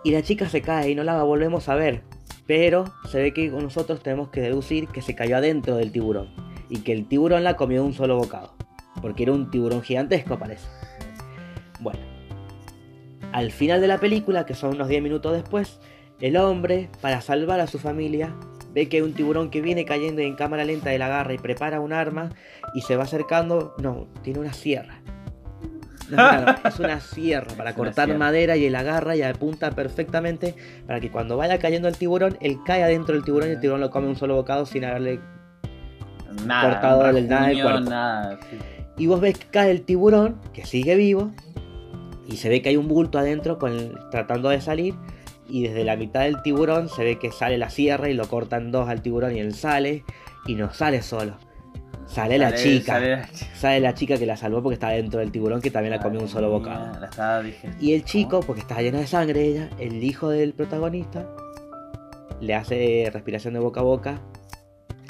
[0.04, 2.04] Y la chica se cae y no la volvemos a ver,
[2.48, 6.30] pero se ve que nosotros tenemos que deducir que se cayó adentro del tiburón
[6.70, 8.54] y que el tiburón la comió de un solo bocado,
[9.02, 10.68] porque era un tiburón gigantesco parece.
[11.80, 12.00] Bueno,
[13.32, 15.80] al final de la película, que son unos 10 minutos después,
[16.20, 18.36] el hombre, para salvar a su familia,
[18.74, 21.38] ve que hay un tiburón que viene cayendo en cámara lenta de la agarra y
[21.38, 22.30] prepara un arma
[22.74, 23.74] y se va acercando.
[23.82, 25.02] No, tiene una sierra.
[26.10, 28.18] No, claro, es una sierra para Es cortar sierra.
[28.20, 30.56] madera y él agarra y apunta perfectamente
[30.88, 33.82] para que cuando vaya cayendo el tiburón, él cae adentro del tiburón y el tiburón
[33.82, 35.20] lo come un solo bocado sin haberle
[36.46, 37.80] Nada, cortado del- nada del cuerpo.
[37.90, 38.58] nada, sí.
[38.98, 41.32] y vos ves que cae el tiburón, que sigue vivo,
[42.28, 44.94] y se ve que hay un bulto adentro con, tratando de salir,
[45.48, 48.72] y desde la mitad del tiburón se ve que sale la sierra y lo cortan
[48.72, 50.04] dos al tiburón y él sale,
[50.46, 51.34] y no sale solo.
[52.06, 52.94] Sale, la Sale- chica.
[52.94, 53.22] sale
[53.56, 53.80] Sale...
[53.82, 56.28] la chica que la salvó porque estaba dentro del tiburón que también la comió un
[56.28, 56.92] solo bocado.
[57.00, 57.44] La.
[57.80, 61.28] Y el chico, porque estaba llena de sangre ella, el hijo del protagonista,
[62.42, 64.22] le hace respiración de boca a boca,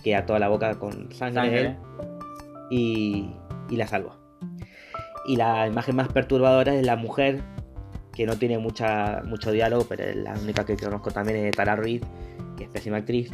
[0.04, 1.78] queda toda la boca con sangre, de él, Sangre.
[2.72, 3.30] y,
[3.70, 4.16] y la salvó.
[5.28, 7.42] Y la imagen más perturbadora es la mujer,
[8.14, 11.76] que no tiene mucha, mucho diálogo, pero es la única que conozco también es Tara
[11.76, 12.04] Reid,
[12.58, 13.32] que es pésima actriz.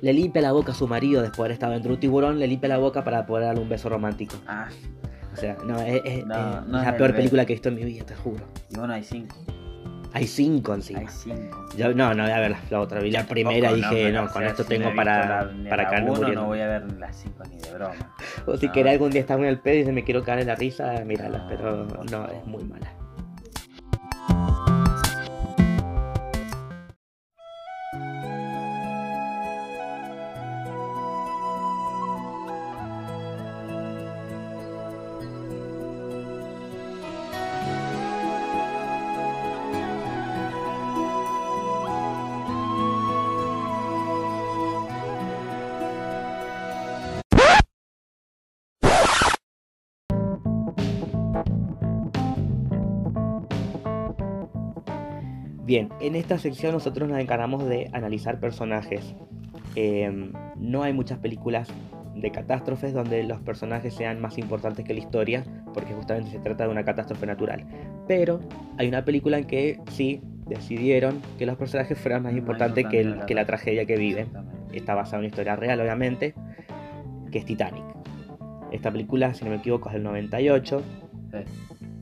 [0.00, 2.38] Le limpia la boca a su marido después de haber estado dentro de un tiburón,
[2.38, 4.34] le limpia la boca para poder darle un beso romántico.
[4.46, 4.68] Ah,
[5.32, 7.68] O sea, no, es, es- No, es no es la peor película que he visto
[7.68, 8.44] en mi vida, te juro.
[8.70, 9.36] y bueno, hay cinco.
[10.12, 11.00] Hay cinco encima.
[11.00, 11.66] Hay cinco.
[11.76, 13.00] Yo, no, no voy a ver la, la otra.
[13.00, 16.10] Vi la primera y dije, no, con sea, esto si tengo para, la- para caerme
[16.10, 16.40] uno, muriendo.
[16.42, 17.94] No voy a ver las cinco ni de broma.
[18.46, 18.72] O si No.
[18.72, 20.92] querés algún día estar muy al pedo y se me quiero caer en la risa,
[21.04, 22.92] mírala, No, pero no, es muy mala.
[55.70, 59.14] Bien, en esta sección nosotros nos encargamos de analizar personajes.
[59.76, 61.68] Eh, no hay muchas películas
[62.16, 66.64] de catástrofes donde los personajes sean más importantes que la historia, porque justamente se trata
[66.64, 67.64] de una catástrofe natural.
[68.08, 68.40] Pero
[68.78, 73.06] hay una película en que sí decidieron que los personajes fueran más importantes que, el-
[73.06, 74.26] importante que la tragedia que viven.
[74.72, 76.34] Está basada en una historia real, obviamente,
[77.30, 77.84] que es Titanic.
[78.72, 80.82] Esta película, si no me equivoco, es del 98,
[81.30, 81.38] Sí.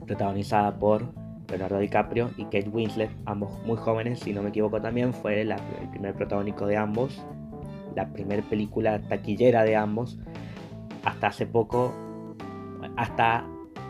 [0.07, 1.13] protagonizada por
[1.49, 5.57] Leonardo DiCaprio y Kate Winslet, ambos muy jóvenes, si no me equivoco también, fue la-
[5.81, 7.25] el primer protagónico de ambos,
[7.95, 10.19] la primera película taquillera de ambos.
[11.05, 11.95] Hasta hace poco,
[12.97, 13.45] hasta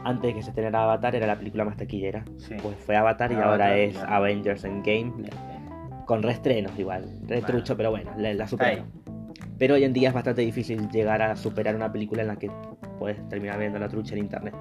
[0.04, 2.24] antes de que se estrenara Avatar, era la película más taquillera.
[2.36, 2.54] Sí.
[2.62, 4.02] Pues fue Avatar y Avatar, ahora es ya.
[4.04, 5.12] Avengers Endgame,
[6.06, 8.86] con restrenos igual, retrucho, pero bueno, la, la superaron.
[9.58, 12.48] Pero hoy en día es bastante difícil llegar a superar una película en la que
[13.00, 14.54] puedes terminar viendo la trucha en internet.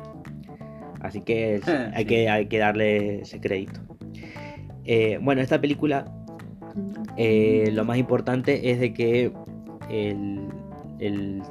[1.08, 1.62] Así que
[1.94, 3.80] hay, que hay que darle ese crédito.
[4.86, 6.06] Eh, bueno, esta película
[7.18, 9.32] eh, lo más importante es de que
[9.90, 10.48] el,
[11.00, 11.42] el,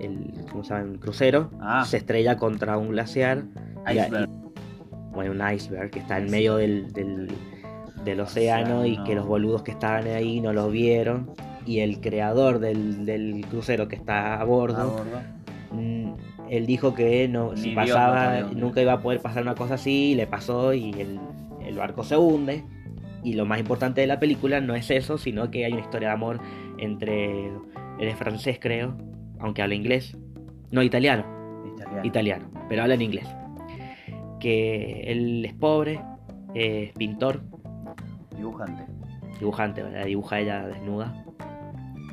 [0.00, 0.90] el- ¿cómo se llama?
[0.92, 1.84] el crucero Ah.
[1.86, 3.44] se estrella contra un glaciar.
[3.88, 4.28] y- Iceberg.
[4.28, 4.42] y-
[5.14, 7.28] bueno, un iceberg que está en medio del, del,
[8.04, 11.30] del océano y que los boludos que estaban ahí no lo vieron.
[11.66, 15.20] Y el creador del, del crucero que está a A bordo, bordo.
[15.70, 16.14] mm,
[16.56, 20.14] él dijo que no, si pasaba, nunca iba a poder pasar una cosa así, y
[20.14, 21.18] le pasó y el,
[21.64, 22.62] el barco se hunde.
[23.24, 26.08] Y lo más importante de la película no es eso, sino que hay una historia
[26.08, 26.40] de amor
[26.78, 27.46] entre.
[27.46, 28.96] Él es francés, creo,
[29.38, 30.16] aunque habla inglés.
[30.72, 31.24] No, italiano
[31.76, 32.04] Italiano.
[32.04, 33.26] italiano, pero habla en inglés.
[34.40, 36.00] Que él es pobre,
[36.54, 37.42] es pintor,
[38.36, 38.82] Dibujante.
[39.38, 41.24] dibujante, la dibuja ella desnuda.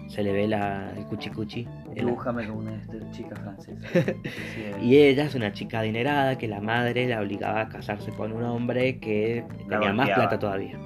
[0.09, 1.61] Se le ve la, el cuchi cuchi.
[1.61, 3.85] El- Dibújame como una de estas chicas francesas.
[3.91, 3.99] Sí,
[4.55, 8.31] sí, Y ella es una chica adinerada que la madre la obligaba a casarse con
[8.33, 10.77] un hombre que La tenía más plata todavía.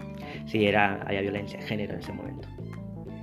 [0.45, 2.47] Sí, era, había violencia de género en ese momento.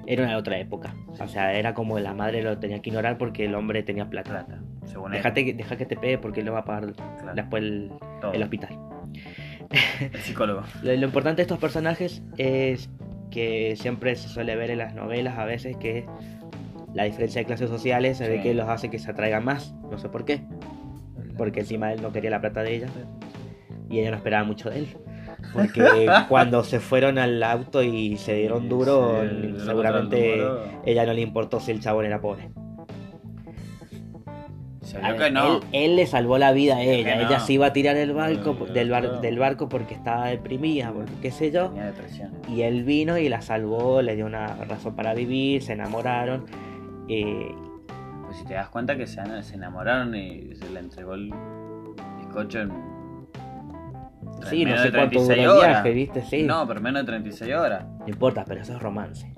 [0.06, 0.94] Era una otra época.
[1.18, 4.30] O sea, era como la madre lo tenía que ignorar porque el hombre tenía plata.
[4.30, 4.60] plata.
[4.86, 5.22] Según él.
[5.56, 7.34] Deja que te pegue porque él lo va a pagar Claro.
[7.34, 8.76] después el hospital.
[10.00, 10.62] El psicólogo.
[10.82, 12.90] Lo, lo importante de estos personajes es
[13.30, 16.04] que siempre se suele ver en las novelas a veces que
[16.94, 18.42] la diferencia de clases sociales se ve Sí.
[18.42, 19.74] que los hace que se atraigan más.
[19.90, 20.42] No sé por qué.
[21.36, 22.86] Porque encima él no quería la plata de ella
[23.88, 24.88] y ella no esperaba mucho de él.
[25.52, 25.82] Porque
[26.28, 30.62] cuando se fueron al auto y se dieron duro, Sí, seguramente duro.
[30.84, 32.50] ella no le importó si el chabón era pobre.
[35.02, 35.56] Ver, que no.
[35.58, 37.14] él, él le salvó la vida a ella.
[37.16, 37.22] no.
[37.28, 41.12] Ella se iba a tirar del barco, del, bar- del barco porque estaba deprimida, porque
[41.22, 41.68] qué sé yo.
[41.68, 42.32] Tenía depresión.
[42.48, 46.44] Y él vino y la salvó, le dio una razón para vivir, se enamoraron.
[47.10, 47.54] Eh,
[48.26, 51.32] Pues si te das cuenta que se, se enamoraron y se le entregó el
[52.18, 52.70] bizcocho en.
[54.48, 56.22] sí, no sé cuánto duró 36 el viaje, ¿viste?
[56.22, 56.42] Sí.
[56.44, 57.84] No, pero menos de 36 horas.
[58.00, 59.32] No importa, pero eso es romance.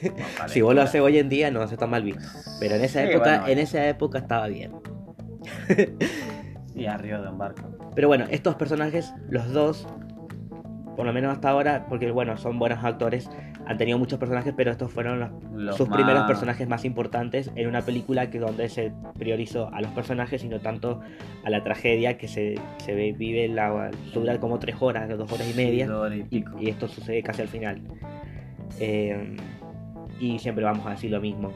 [0.00, 0.10] Sí.
[0.48, 2.22] Si vos lo haces hoy en día, no se está mal visto.
[2.58, 3.46] Pero en esa Sí, época, bueno.
[3.52, 4.72] en esa época estaba bien.
[6.74, 7.62] Y arriba de un barco.
[7.94, 9.86] Pero bueno, estos personajes, los dos,
[10.96, 13.30] por lo menos hasta ahora, porque bueno, son buenos actores,
[13.66, 17.50] han tenido muchos personajes, pero estos fueron los Los sus más- primeros personajes más importantes
[17.54, 21.00] en una película que donde se priorizó a los personajes y no tanto
[21.44, 25.48] a la tragedia que se, se ve, vive la dura como tres horas, dos horas
[25.50, 27.80] y media horas y y, esto sucede casi al final.
[28.80, 29.36] Eh,
[30.18, 31.52] y siempre vamos a decir lo mismo,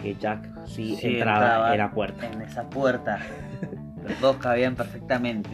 [0.00, 2.26] que Jack sí, Sí, entraba, entraba en la puerta.
[2.26, 3.18] En esa puerta.
[4.08, 5.50] Los dos cabían perfectamente.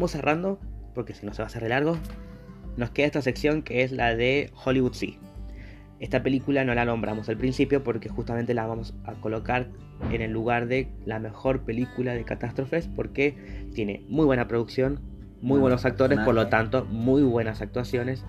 [0.00, 0.58] Vamos cerrando,
[0.94, 1.98] porque si no se va a hacer largo.
[2.78, 5.12] Nos queda esta sección que es la de Hollywood Sea.
[5.98, 9.68] Esta película no la nombramos al principio porque justamente la vamos a colocar
[10.10, 15.00] en el lugar de la mejor película de catástrofes porque tiene muy buena producción,
[15.42, 18.24] muy buenos actores, por lo tanto muy buenas actuaciones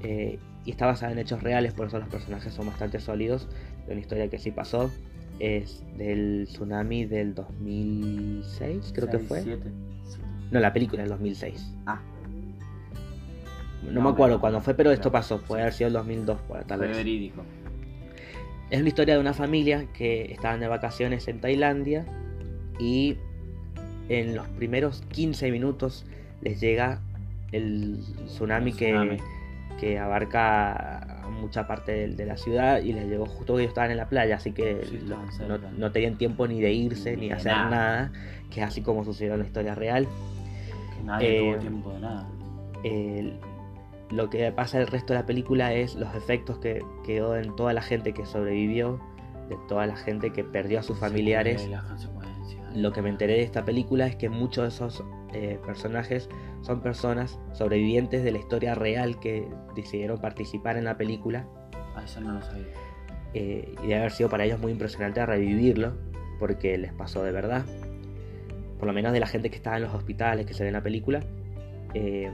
[0.00, 3.50] eh, y está basada en hechos reales, por eso los personajes son bastante sólidos,
[3.86, 4.90] de una historia que sí pasó.
[5.40, 9.58] Es del tsunami del 2006, creo que fue.
[10.52, 11.72] No, la película del 2006.
[11.86, 11.98] Ah,
[13.84, 15.38] No, No, me acuerdo cuándo fue, pero esto pasó.
[15.40, 15.62] Puede sí.
[15.62, 16.96] haber sido el 2002, por- tal fue vez.
[16.98, 17.42] verídico.
[18.70, 22.06] Es una historia de una familia que estaban de vacaciones en Tailandia
[22.78, 23.16] y
[24.08, 26.06] en los primeros 15 minutos
[26.42, 27.00] les llega
[27.50, 29.16] el tsunami, El que, tsunami.
[29.80, 33.90] que abarca mucha parte de, de la ciudad y les llegó justo que ellos estaban
[33.90, 37.34] en la playa, así que Sí, no, no tenían tiempo ni de irse ni de
[37.34, 37.70] hacer nada.
[37.70, 38.12] nada.
[38.50, 40.06] que es así como sucedió en la historia real.
[40.96, 42.28] Que nadie Eh, tuvo tiempo de nada.
[44.10, 47.72] lo que pasa el resto de la película es los efectos que quedó en toda
[47.72, 49.00] la gente que sobrevivió,
[49.48, 51.64] de toda la gente que perdió a sus familiares.
[51.66, 52.76] Y las consecuencias.
[52.76, 56.28] Lo que me enteré de esta película es que muchos de esos eh, personajes
[56.62, 61.46] son personas sobrevivientes de la historia real que decidieron participar en la película
[61.96, 62.64] Ah, eso no lo sabía.
[63.34, 65.94] eh, y debe haber sido para ellos muy impresionante revivirlo
[66.38, 67.64] porque les pasó de verdad.
[68.82, 70.72] Por lo menos de la gente que estaba en los hospitales que se ve en
[70.72, 71.20] la película.
[71.94, 72.28] Eh,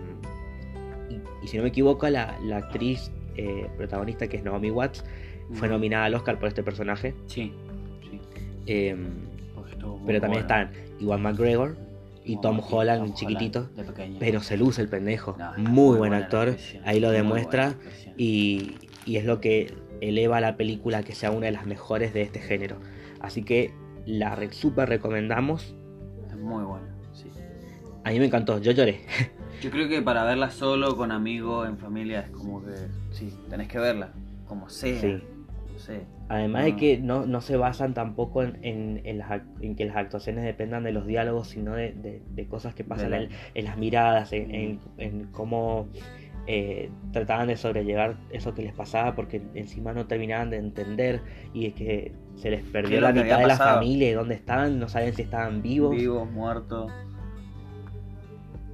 [1.10, 5.04] y, y si no me equivoco, la, la actriz eh, protagonista que es Naomi Watts
[5.52, 7.14] fue nominada al Oscar por este personaje.
[7.26, 7.52] Sí,
[8.00, 8.18] sí.
[8.64, 10.62] Eh, muy pero también bueno.
[10.62, 11.76] están Iwan McGregor
[12.24, 13.64] y Tom Tom Holland chiquitito.
[13.76, 14.16] de pequeño.
[14.18, 15.36] Pero se luce el pendejo.
[15.38, 16.56] No, está muy buen actor.
[16.86, 17.74] Ahí lo demuestra.
[18.16, 21.66] Y, y es lo que eleva a la película a que sea una de las
[21.66, 22.78] mejores de este género.
[23.20, 23.70] Así que
[24.06, 25.74] la super recomendamos.
[26.40, 27.28] Muy buena, sí.
[28.04, 29.00] A mí me encantó, yo lloré.
[29.60, 32.72] Yo creo que para verla solo, con amigos, en familia, es como que.
[33.10, 34.12] Sí, tenés que verla.
[34.46, 35.00] Como sea.
[35.00, 35.20] Sí.
[35.66, 36.00] Como sea.
[36.28, 39.96] Además de que no, no se basan tampoco en, en- en las, en que las
[39.96, 43.76] actuaciones dependan de los diálogos, sino de, de- de cosas que pasan en, en las
[43.78, 44.78] miradas, en
[45.32, 45.88] cómo
[46.50, 51.20] eh, trataban de sobrellevar eso que les pasaba, porque encima no terminaban de entender
[51.52, 54.78] y es que se les ¿Qué perdió la mitad de la familia y dónde estaban,
[54.80, 55.94] no saben si estaban vivos.
[55.94, 56.90] Vivos, muertos.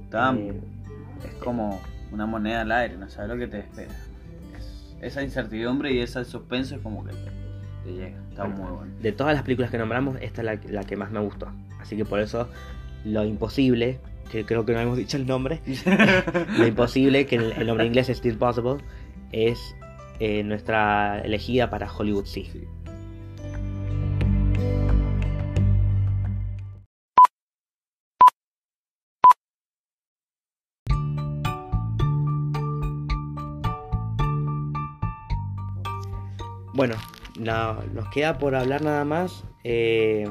[0.03, 0.61] Estaban- Eh,
[1.25, 3.91] Es como una moneda al aire, no sabes lo que te espera.
[4.55, 8.17] Es- esa incertidumbre y ese suspenso es como que te, llega.
[8.29, 8.93] Está muy bueno.
[9.01, 11.47] de todas las películas que nombramos, esta es la, la que más me gustó.
[11.81, 12.47] Así que por eso,
[13.03, 13.99] lo imposible,
[14.31, 15.61] que creo que no hemos dicho el nombre,
[16.57, 18.77] lo imposible, que el, el nombre inglés es Still Possible,
[19.31, 19.59] es
[20.19, 22.25] eh, nuestra elegida para Hollywood.
[22.25, 22.49] Sí.
[36.73, 36.95] Bueno,
[37.39, 39.43] no- nos queda por hablar nada más.
[39.63, 40.25] eh,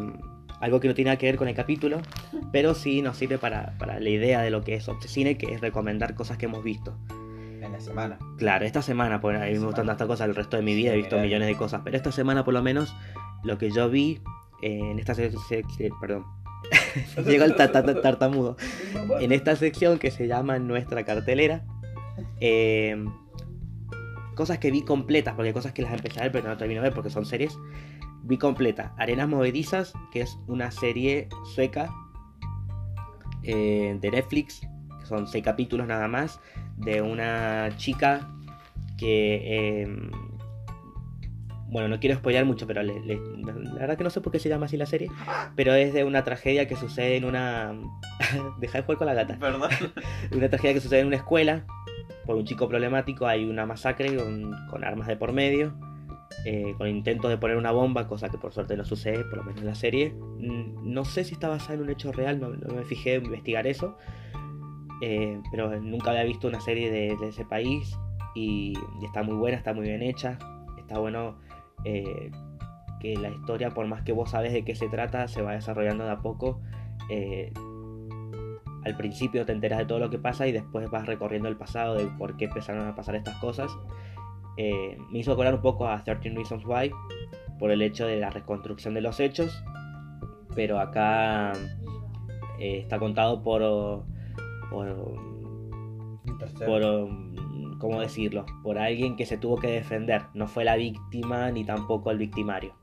[0.60, 2.00] algo que no tiene nada que ver con el capítulo,
[2.52, 5.60] pero sí nos sirve para, para la idea de lo que es Obsesine, que es
[5.60, 6.96] recomendar cosas que hemos visto.
[7.60, 8.18] En la semana.
[8.36, 10.90] Claro, esta semana, porque a mí me gustan tantas cosas, el resto de mi vida
[10.90, 11.24] he Sí, visto mira.
[11.26, 12.94] millones de cosas, pero esta semana por lo menos
[13.42, 14.20] lo que yo vi
[14.62, 15.62] eh, en esta sección,
[16.00, 16.24] perdón,
[17.26, 18.56] llegó el ta- ta- ta- tartamudo,
[19.20, 21.64] en esta sección que se llama Nuestra cartelera,
[22.40, 23.02] eh,
[24.34, 26.80] cosas que vi completas, porque hay cosas que las empecé a ver pero no termino
[26.82, 27.56] de ver porque son series,
[28.24, 31.90] vi completa Arenas Movedizas, que es una serie sueca
[33.42, 34.60] eh, de Netflix,
[35.00, 36.40] que son seis capítulos nada más,
[36.76, 38.28] de una chica
[38.98, 39.82] que...
[39.82, 40.10] eh,
[41.66, 44.38] bueno, no quiero spoilear mucho, pero le- le- la verdad que no sé por qué
[44.38, 45.10] se llama así la serie,
[45.56, 47.74] pero es de una tragedia que sucede en una...
[48.60, 49.68] Deja de jugar con la gata Perdón.
[50.36, 51.64] una tragedia que sucede en una escuela
[52.26, 55.74] por un chico problemático hay una masacre con, con armas de por medio
[56.44, 59.44] eh, con intentos de poner una bomba cosa que por suerte no sucede por lo
[59.44, 60.14] menos en la serie
[60.44, 63.66] Mm, no sé si está basada en un hecho real no, me fijé en investigar
[63.66, 63.96] eso
[65.00, 67.96] eh, pero nunca había visto una serie de, ese país
[68.34, 68.74] y,
[69.04, 70.38] está muy buena está muy bien hecha
[70.78, 71.36] está bueno
[71.84, 72.30] eh,
[73.00, 76.04] que la historia por más que vos sabes de qué se trata se va desarrollando
[76.04, 76.60] de a poco
[78.84, 81.94] al principio te enteras de todo lo que pasa y después vas recorriendo el pasado
[81.94, 83.70] de por qué empezaron a pasar estas cosas.
[84.56, 86.92] Eh, me hizo acordar un poco a 13 Reasons Why
[87.58, 89.62] por el hecho de la reconstrucción de los hechos,
[90.54, 91.52] pero acá
[92.58, 93.62] eh, está contado por,
[94.70, 95.16] por,
[96.64, 98.46] por, um, ¿cómo decirlo?
[98.62, 102.74] Por alguien que se tuvo que defender, no fue la víctima ni tampoco el victimario.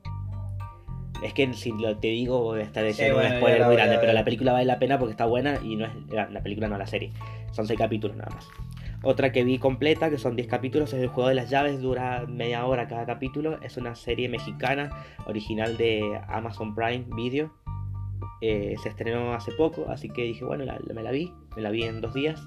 [1.23, 3.97] Es que si lo te digo voy a estar diciendo bueno, un spoiler muy grande,
[3.99, 6.67] pero la película vale la pena porque está buena y no es la, la película,
[6.67, 7.11] no la serie.
[7.51, 8.47] Son seis capítulos nada más.
[9.03, 12.25] Otra que vi completa, que son 10 capítulos, es El Juego de las Llaves, dura
[12.27, 13.59] media hora cada capítulo.
[13.61, 14.91] Es una serie mexicana,
[15.25, 17.51] original de Amazon Prime Video.
[18.41, 21.61] Eh, se estrenó hace poco, así que dije, bueno, la- la- me la vi, me
[21.63, 22.43] la vi en dos días.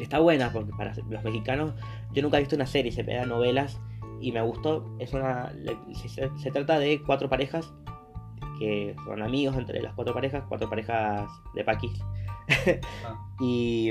[0.00, 1.74] Está buena porque para los mexicanos,
[2.12, 3.80] yo nunca he visto una serie, se pega novelas
[4.20, 4.96] y me gustó.
[4.98, 5.52] Es una,
[5.94, 7.72] se, se- se trata de cuatro parejas
[8.58, 11.92] que son amigos entre las cuatro parejas, cuatro parejas de paquis.
[13.04, 13.16] Ah.
[13.40, 13.90] y,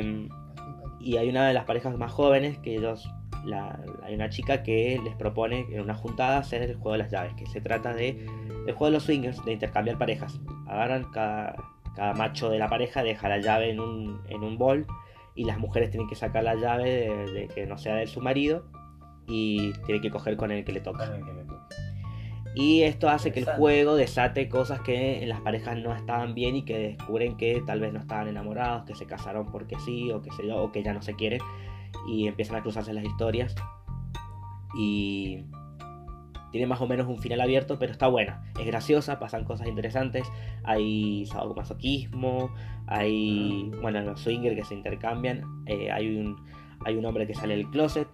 [1.05, 3.09] y hay una de las parejas más jóvenes que ellos,
[3.45, 7.11] la- hay una chica que les propone en una juntada hacer el juego de las
[7.11, 8.09] llaves, que se trata de
[8.67, 10.39] el juego de los swingers, de intercambiar parejas.
[10.67, 11.55] Agarran cada,
[11.95, 14.85] cada macho de la pareja, deja la llave en un, en un bol
[15.35, 18.65] y las mujeres tienen que sacar la llave de, que no sea de su marido
[19.27, 21.05] y tienen que coger con el que le toca.
[22.55, 26.55] Y esto hace que el juego desate cosas que en las parejas no estaban bien
[26.55, 30.21] y que descubren que tal vez no estaban enamorados, que se casaron porque sí, o
[30.21, 31.41] que yo, o que ya no se quieren.
[32.07, 33.55] Y empiezan a cruzarse las historias.
[34.77, 35.43] Y
[36.55, 38.41] tiene más o menos un final abierto, pero está buena.
[38.57, 40.25] Es graciosa, pasan cosas interesantes.
[40.63, 42.49] Hay sadomasoquismo,
[42.87, 45.43] hay, bueno, los swingers que se intercambian.
[45.65, 46.37] eh, hay, un,
[46.85, 48.07] hay un hombre que sale del closet.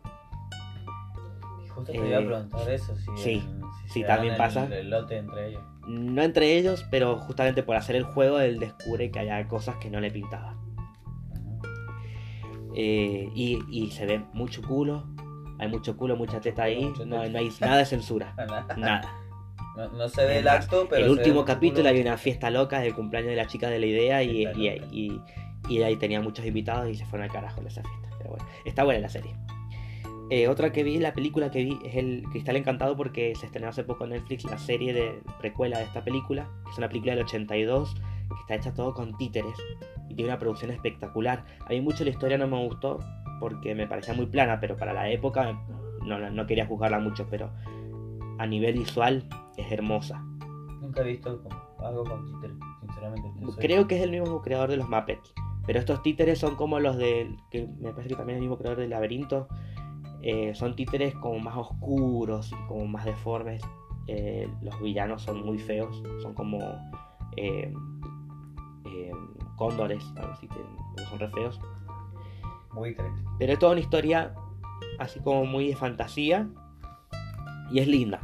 [1.86, 3.42] Justo te iba a Eh, preguntar eso, si, sí,
[3.88, 4.66] si sí, se también pasa.
[4.66, 5.62] El, el lote entre ellos.
[5.88, 9.90] No entre ellos, pero justamente por hacer el juego él descubre que hay cosas que
[9.90, 10.56] no le pintaba.
[12.74, 15.06] Eh, y, y se ve mucho culo,
[15.60, 18.34] hay mucho culo, mucha teta ahí, no, no hay nada de censura,
[18.78, 19.14] Nada.
[19.76, 21.06] No, no se ve el acto, pero.
[21.06, 24.24] el último capítulo hay una fiesta loca del cumpleaños de la chica de la idea
[24.24, 24.44] y,
[24.92, 25.22] y-
[25.70, 28.10] y ahí tenía muchos invitados y se fueron al carajo en esa fiesta.
[28.18, 29.36] Pero bueno, está buena la serie.
[30.34, 33.68] Eh, otra que vi, la película que vi es el Cristal Encantado porque se estrenó
[33.68, 37.16] hace poco en Netflix la serie de precuela de esta película, que es una película
[37.16, 39.54] del 82 que está hecha todo con títeres
[40.08, 41.44] y tiene una producción espectacular.
[41.66, 43.00] A mí mucho la historia no me gustó
[43.42, 45.52] porque me parecía muy plana, pero para la época
[46.06, 47.52] no, no- quería juzgarla mucho, pero
[48.40, 49.28] a nivel visual
[49.58, 50.24] es hermosa.
[50.80, 51.42] Nunca he visto
[51.80, 53.28] algo con títeres, sinceramente.
[53.52, 55.34] soy- Creo que es el mismo creador de los Muppets.
[55.68, 57.36] Pero estos títeres son como los del.
[57.52, 59.48] que me parece que también es el mismo creador del laberinto.
[60.24, 63.62] Eh, son títeres como más oscuros y como más deformes.
[64.08, 66.02] Eh, los villanos son muy feos.
[66.22, 66.60] Son como.
[67.38, 67.74] eh,
[69.58, 70.04] cóndores,
[70.34, 71.60] así, que son re feos.
[72.74, 72.96] Muy.
[73.38, 74.34] Pero es toda una historia
[74.98, 76.50] así como muy de fantasía.
[77.72, 78.20] Y es linda.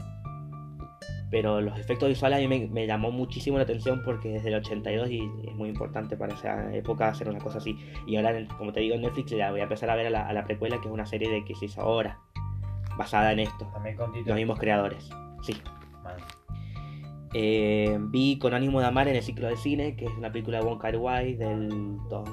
[1.29, 4.55] Pero los efectos visuales a mí me, me llamó muchísimo la atención porque desde el
[4.55, 7.77] 82 y es muy importante para esa época hacer una cosa así.
[8.05, 10.27] Y ahora, como te digo, en Netflix la voy a empezar a ver a la,
[10.27, 12.19] a la precuela, que es una serie de que se hizo ahora,
[12.97, 13.65] basada en esto.
[13.73, 14.11] También con.
[14.25, 15.09] Los mismos creadores.
[15.41, 15.53] Sí.
[17.33, 20.59] Eh, vi Con ánimo de amar en el ciclo de cine, que es una película
[20.59, 22.23] de Wong Kar Wai del, do-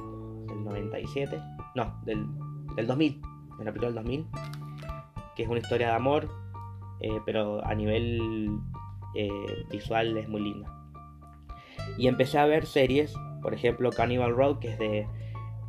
[0.46, 1.36] del 97.
[1.74, 2.24] No, del,
[2.76, 3.20] del 2000.
[3.54, 4.26] Es una película del 2000.
[5.36, 6.28] Que es una historia de amor,
[7.00, 8.48] eh, pero a nivel
[9.14, 10.72] eh, visual es muy linda.
[11.98, 15.06] Y empecé a ver series, por ejemplo Cannibal Road, que es de,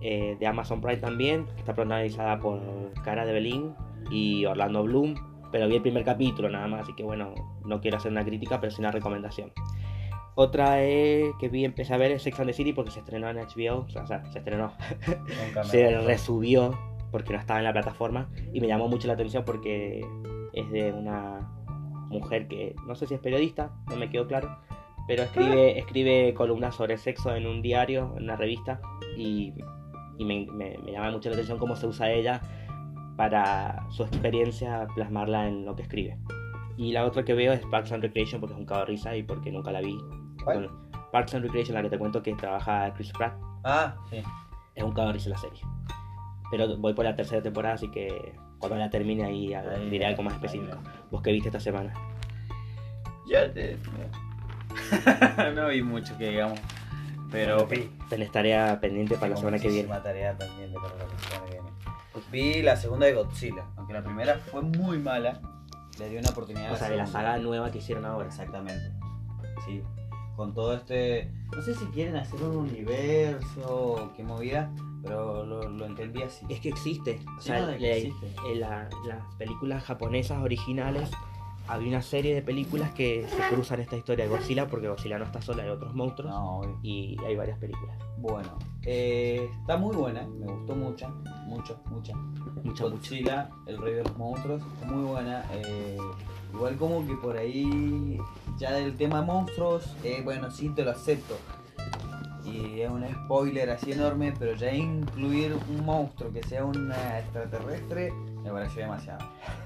[0.02, 2.60] eh, de Amazon Prime también, que está protagonizada por
[3.04, 3.74] Cara de Belín
[4.10, 5.16] y Orlando Bloom,
[5.52, 7.34] pero vi el primer capítulo nada más, así que bueno,
[7.66, 9.52] no quiero hacer una crítica, pero sí una recomendación.
[10.38, 13.38] Otra que vi, empecé a ver es Sex and the City porque se estrenó en
[13.38, 14.74] HBO, o sea, se estrenó,
[15.64, 16.78] se resubió
[17.10, 20.06] porque no estaba en la plataforma y me llamó mucho la atención porque
[20.52, 21.55] es de una
[22.20, 24.58] mujer que no sé si es periodista, no me quedó claro,
[25.08, 28.82] pero escribe, escribe columnas sobre sexo en un diario, en una revista
[29.18, 29.54] y,
[30.18, 32.42] y me, me- me llama mucho la atención cómo se usa ella
[33.18, 36.18] para su experiencia plasmarla en lo que escribe.
[36.78, 39.16] Y la otra que veo es Parks and Recreation porque es un cago de risa
[39.16, 39.98] y porque nunca la vi.
[40.44, 40.70] Bueno,
[41.12, 44.18] Parks and Recreation, la que te cuento que trabaja Chris Pratt, Ah, sí.
[44.76, 45.62] es un cago de risa la serie.
[46.52, 48.34] Pero voy por la tercera temporada, así que
[48.68, 49.54] cuando la termine ahí
[49.90, 50.78] diré algo más específico.
[51.12, 51.94] ¿Vos qué viste esta semana?
[53.28, 53.78] Ya te.
[55.56, 56.60] no vi mucho que digamos.
[57.32, 57.90] Pero vi.
[58.10, 59.90] Tenés tarea pendiente para la semana que viene.
[60.00, 61.70] tarea pendiente para la semana que viene.
[62.32, 65.42] Vi la segunda de Godzilla, aunque la primera fue muy mala.
[66.00, 66.70] Le di una oportunidad.
[66.70, 68.28] a O sea, de la saga nueva que hicieron ahora.
[68.28, 68.92] Exactamente.
[69.66, 69.82] Sí.
[70.36, 71.32] Con todo este.
[71.56, 74.70] No sé si quieren hacer un universo o qué movida,
[75.06, 76.46] pero lo, lo entendí así.
[76.50, 77.20] Es que existe.
[77.38, 78.28] O Sí, sea, no, que existe.
[78.52, 81.10] en la- las películas japonesas originales
[81.68, 85.26] había una serie de películas que se cruzan esta historia de Godzilla, porque Godzilla no
[85.26, 86.32] está sola, hay otros monstruos.
[86.32, 86.62] No.
[86.84, 87.98] Y hay varias películas.
[88.18, 91.10] Bueno, eh, está muy buena, me gustó mucho,
[91.48, 92.14] mucho, mucha.
[92.16, 92.84] Mucha, mucha.
[92.84, 95.44] Godzilla, el rey de los monstruos, está muy buena.
[95.54, 95.98] eh,
[96.54, 98.18] igual como que por ahí,
[98.58, 101.36] ya del tema monstruos, eh, bueno, sí te lo acepto.
[102.46, 108.12] Y es un spoiler así enorme, pero ya incluir un monstruo que sea un extraterrestre
[108.44, 109.26] me pareció demasiado.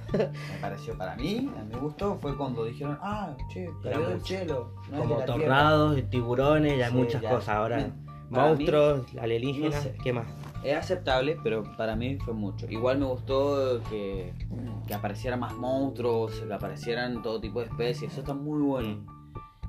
[0.13, 0.27] Me
[0.59, 4.73] pareció para mí, a mi gusto, fue cuando dijeron, ah, che, cayó del cielo.
[4.89, 5.39] no Como la Tierra".
[5.39, 7.30] tornados, tiburones, ya hay Sí, muchas ya.
[7.30, 7.49] cosas.
[7.49, 7.91] Ahora,
[8.30, 9.95] monstruos, alienígenas, no sé.
[10.03, 10.25] ¿qué más?
[10.63, 12.65] Es aceptable, pero para mí fue mucho.
[12.69, 14.34] Igual me gustó que,
[14.88, 18.11] que aparecieran más monstruos, que aparecieran todo tipo de especies.
[18.11, 19.18] Eso está muy bueno.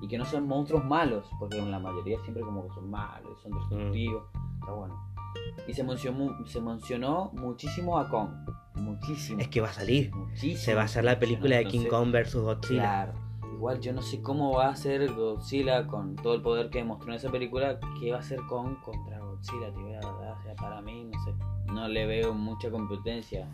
[0.01, 3.41] Y que no son monstruos malos, porque en la mayoría siempre como que son malos,
[3.43, 4.25] son destructivos.
[4.61, 5.11] Está bueno.
[5.67, 8.31] Y se mencionó, se mencionó muchísimo a Kong.
[8.75, 9.41] Muchísimo.
[9.41, 10.15] Es que va a salir.
[10.15, 10.59] Muchísimo.
[10.59, 12.81] Se va a hacer la película de King Kong versus Godzilla.
[12.81, 13.13] Claro.
[13.53, 17.11] Igual yo no sé cómo va a ser Godzilla con todo el poder que demostró
[17.11, 17.79] en esa película.
[18.01, 19.91] ¿Qué va a hacer Kong contra Godzilla, tío?
[19.91, 21.35] La verdad, o sea, para mí, no sé.
[21.73, 23.49] No le veo mucha competencia.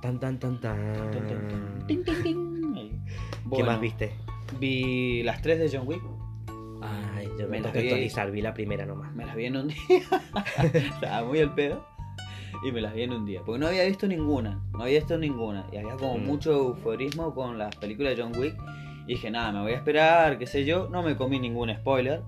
[0.00, 1.84] Tan, tan, tan, tan.
[1.86, 4.14] ¿Qué más viste?
[4.58, 6.02] Vi las tres de John Wick.
[6.82, 9.14] Ay, yo Me me las que vi- actualizar, vi la primera nomás.
[9.14, 9.76] Me las vi en un día.
[10.72, 11.84] Estaba muy al pedo.
[12.66, 13.40] Y me las vi en un día.
[13.44, 14.60] Porque no había visto ninguna.
[14.72, 15.66] No había visto ninguna.
[15.72, 16.24] Y había como Mm.
[16.26, 18.54] mucho euforismo con las películas de John Wick.
[19.06, 20.88] Y dije, nada, me voy a esperar, qué sé yo.
[20.90, 22.22] No me comí ningún spoiler.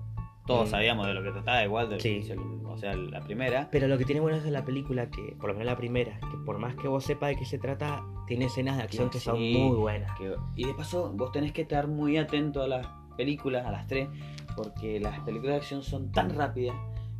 [0.47, 0.71] Todos Mm.
[0.71, 2.27] sabíamos de lo que trataba, igual de Sí.
[2.65, 3.67] o sea, la primera.
[3.71, 6.19] Pero lo que tiene bueno es de la película, que por lo menos la primera,
[6.19, 9.19] que por más que vos sepas de qué se trata, tiene escenas de acción que
[9.19, 10.17] son muy buenas.
[10.17, 12.87] Que- y de paso, vos tenés que estar muy atento a las
[13.17, 14.07] películas, a las tres,
[14.55, 16.75] porque las películas de acción son tan rápidas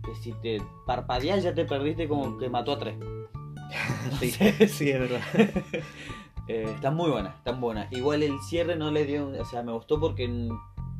[0.06, 2.96] que si te parpadeas ya te perdiste como que mató a tres.
[4.20, 4.32] Sí,
[4.68, 5.22] sí, es verdad.
[6.50, 7.92] Eh, están muy buenas, están buenas.
[7.92, 10.30] Igual el cierre no le dio, o sea, me gustó porque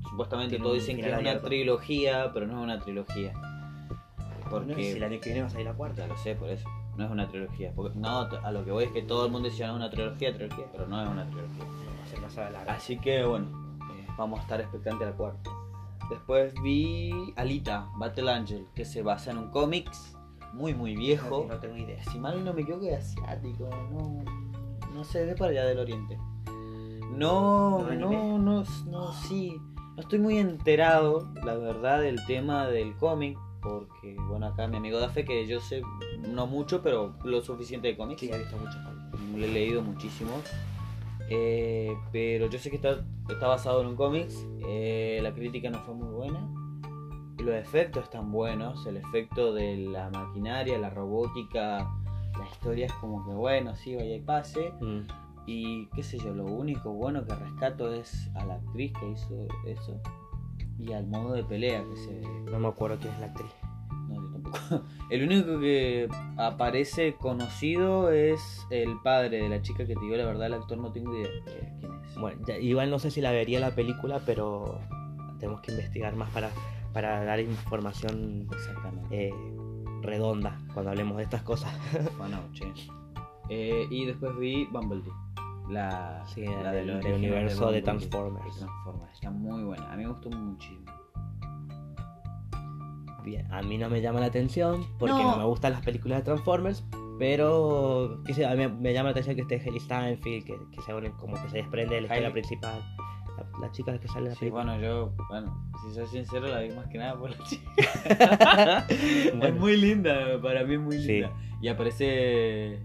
[0.10, 3.34] supuestamente todos dicen que es una trilogía, pero no es una trilogía.
[4.50, 6.04] Porque Porque si el año que viene va a salir la cuarta.
[6.04, 6.68] ya lo sé, por eso.
[6.96, 7.74] No es una trilogía.
[7.76, 9.90] Porque, no, a lo que voy es que todo el mundo dice "No, es una
[9.90, 11.66] trilogía, trilogía, pero no es una trilogía.
[12.10, 12.74] Se pasa de larga.
[12.74, 13.46] Así que bueno,
[13.92, 15.52] eh, vamos a estar expectantes al cuarto.
[16.10, 20.16] Después vi Alita, Battle Angel, que se basa en un cómics
[20.54, 21.46] muy muy viejo.
[21.50, 22.02] No tengo idea.
[22.06, 24.24] Si mal no me equivoco es asiático, no,
[24.94, 26.18] no sé, de para allá del oriente.
[27.12, 29.60] No, ¿Un no, no, no, sí.
[29.98, 33.36] No estoy muy enterado, la verdad, del tema del cómic.
[33.64, 35.82] Porque, bueno, acá mi amigo Dafe, que yo sé
[36.20, 38.22] no mucho, pero lo suficiente de cómics.
[38.22, 39.36] Sí, he visto muchos cómics.
[39.36, 40.44] Le he leído muchísimos.
[41.32, 44.46] Eh, pero yo sé que está, está basado en un cómics.
[44.68, 46.48] eh, la crítica no fue muy buena.
[47.40, 48.86] Los efectos están buenos.
[48.86, 51.90] El efecto de la maquinaria, la robótica.
[52.38, 54.72] La historia es como que bueno, sí, vaya y pase.
[54.80, 55.08] Mm.
[55.48, 59.48] Y qué sé yo, lo único bueno que rescato es a la actriz que hizo
[59.66, 60.00] eso.
[60.78, 62.22] Y al modo de pelea que se,
[62.52, 63.52] No me acuerdo quién es la actriz.
[64.10, 64.58] no, yo tampoco.
[65.10, 70.26] El único que aparece conocido es el padre de la chica que te digo la
[70.26, 71.42] verdad, el actor no tengo idea de
[71.80, 72.16] quién es.
[72.20, 74.80] Bueno, ya- igual no sé si la vería la película, pero
[75.40, 76.50] tenemos que investigar más para,
[76.94, 79.30] para dar información Exactamente.
[79.30, 79.34] eh,
[80.02, 81.74] redonda cuando hablemos de estas cosas.
[82.18, 82.88] Buenas noches.
[83.50, 85.12] Eh, y después vi Bumblebee.
[85.70, 88.54] La, Sí, la del- universo de Bumblebee, Transformers.
[88.56, 89.14] de Transformers.
[89.14, 89.92] Está muy buena.
[89.92, 90.86] A mí me gustó muchísimo.
[93.24, 95.32] Bien, a mí no me llama la atención porque No.
[95.32, 96.86] no, me gustan las películas de Transformers,
[97.20, 100.56] pero qué sé, a mí me, me llama la atención que esté Haley Steinfeld, que,
[100.72, 102.80] que se une- como que se desprende de la historia principal.
[103.38, 104.64] La, la chica que sale en la Sí, película.
[104.64, 107.70] bueno, yo, bueno, si soy sincero, la vi más que nada por la chica.
[108.90, 111.08] Es muy linda, para mí es muy Sí.
[111.20, 111.34] linda.
[111.62, 112.82] Y aparece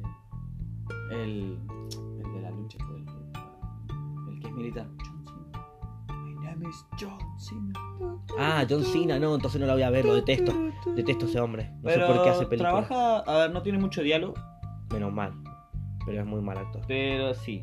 [1.12, 1.58] el,
[4.62, 4.86] militar.
[4.98, 5.66] John Cena.
[6.08, 7.72] My name is John Cena.
[8.38, 10.52] Ah, John Cena, no, entonces no la voy a ver, lo detesto.
[10.94, 11.70] Detesto a ese hombre.
[11.76, 12.86] No Pero sé por qué hace películas.
[12.88, 14.34] trabaja, a ver, no tiene mucho diálogo,
[14.92, 15.32] Menos mal.
[16.04, 16.82] Pero es muy mal actor.
[16.86, 17.62] pero sí.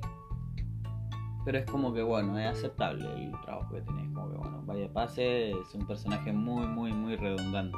[1.46, 4.04] Pero es como que bueno, es aceptable el trabajo que tiene.
[4.04, 7.78] Es como que bueno, vaya pase, es un personaje muy, muy, muy redundante.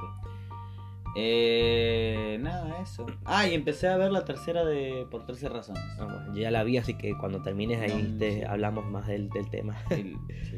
[1.15, 3.05] Eh, nada, eso.
[3.25, 5.83] Ah, y empecé a ver la tercera de por 13 razones.
[5.99, 8.43] Ah, bueno, yo ya la vi, así que cuando termines ahí No, te sí.
[8.43, 9.75] hablamos más del, del tema.
[9.89, 10.15] El-
[10.49, 10.57] sí.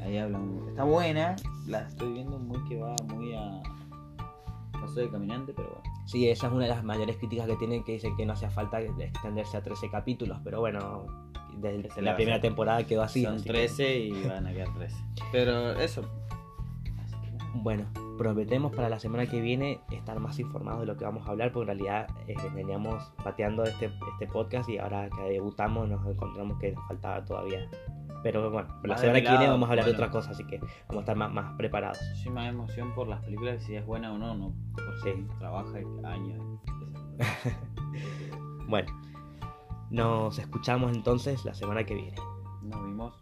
[0.00, 0.60] Ahí hablan.
[0.68, 1.36] Está buena,
[1.66, 3.62] la estoy viendo muy que va muy a
[4.72, 5.82] paso de caminante, pero bueno.
[6.06, 8.50] Sí, esa es una de las mayores críticas que tienen, que dice que no hacía
[8.50, 11.06] falta extenderse a 13 capítulos, pero bueno,
[11.56, 13.24] desde la primera temporada quedó así.
[13.24, 14.96] Son así que- 13 y van a quedar 13.
[15.32, 16.02] Pero eso.
[17.54, 17.84] Bueno,
[18.18, 21.52] prometemos para la semana que viene estar más informados de lo que vamos a hablar,
[21.52, 26.58] porque en realidad eh, veníamos pateando este, este podcast y ahora que debutamos nos encontramos
[26.58, 27.68] que nos faltaba todavía.
[28.22, 30.06] Pero bueno, la semana que viene vamos a hablar de bueno.
[30.06, 31.98] otra cosa, así que vamos a estar más, más preparados.
[32.24, 34.52] Yo más emoción por las películas, si es buena o no, no.
[34.74, 35.26] Por si Sí.
[35.38, 36.42] trabaja años.
[38.66, 38.90] Bueno,
[39.90, 42.16] nos escuchamos entonces la semana que viene.
[42.62, 43.14] Nos vimos.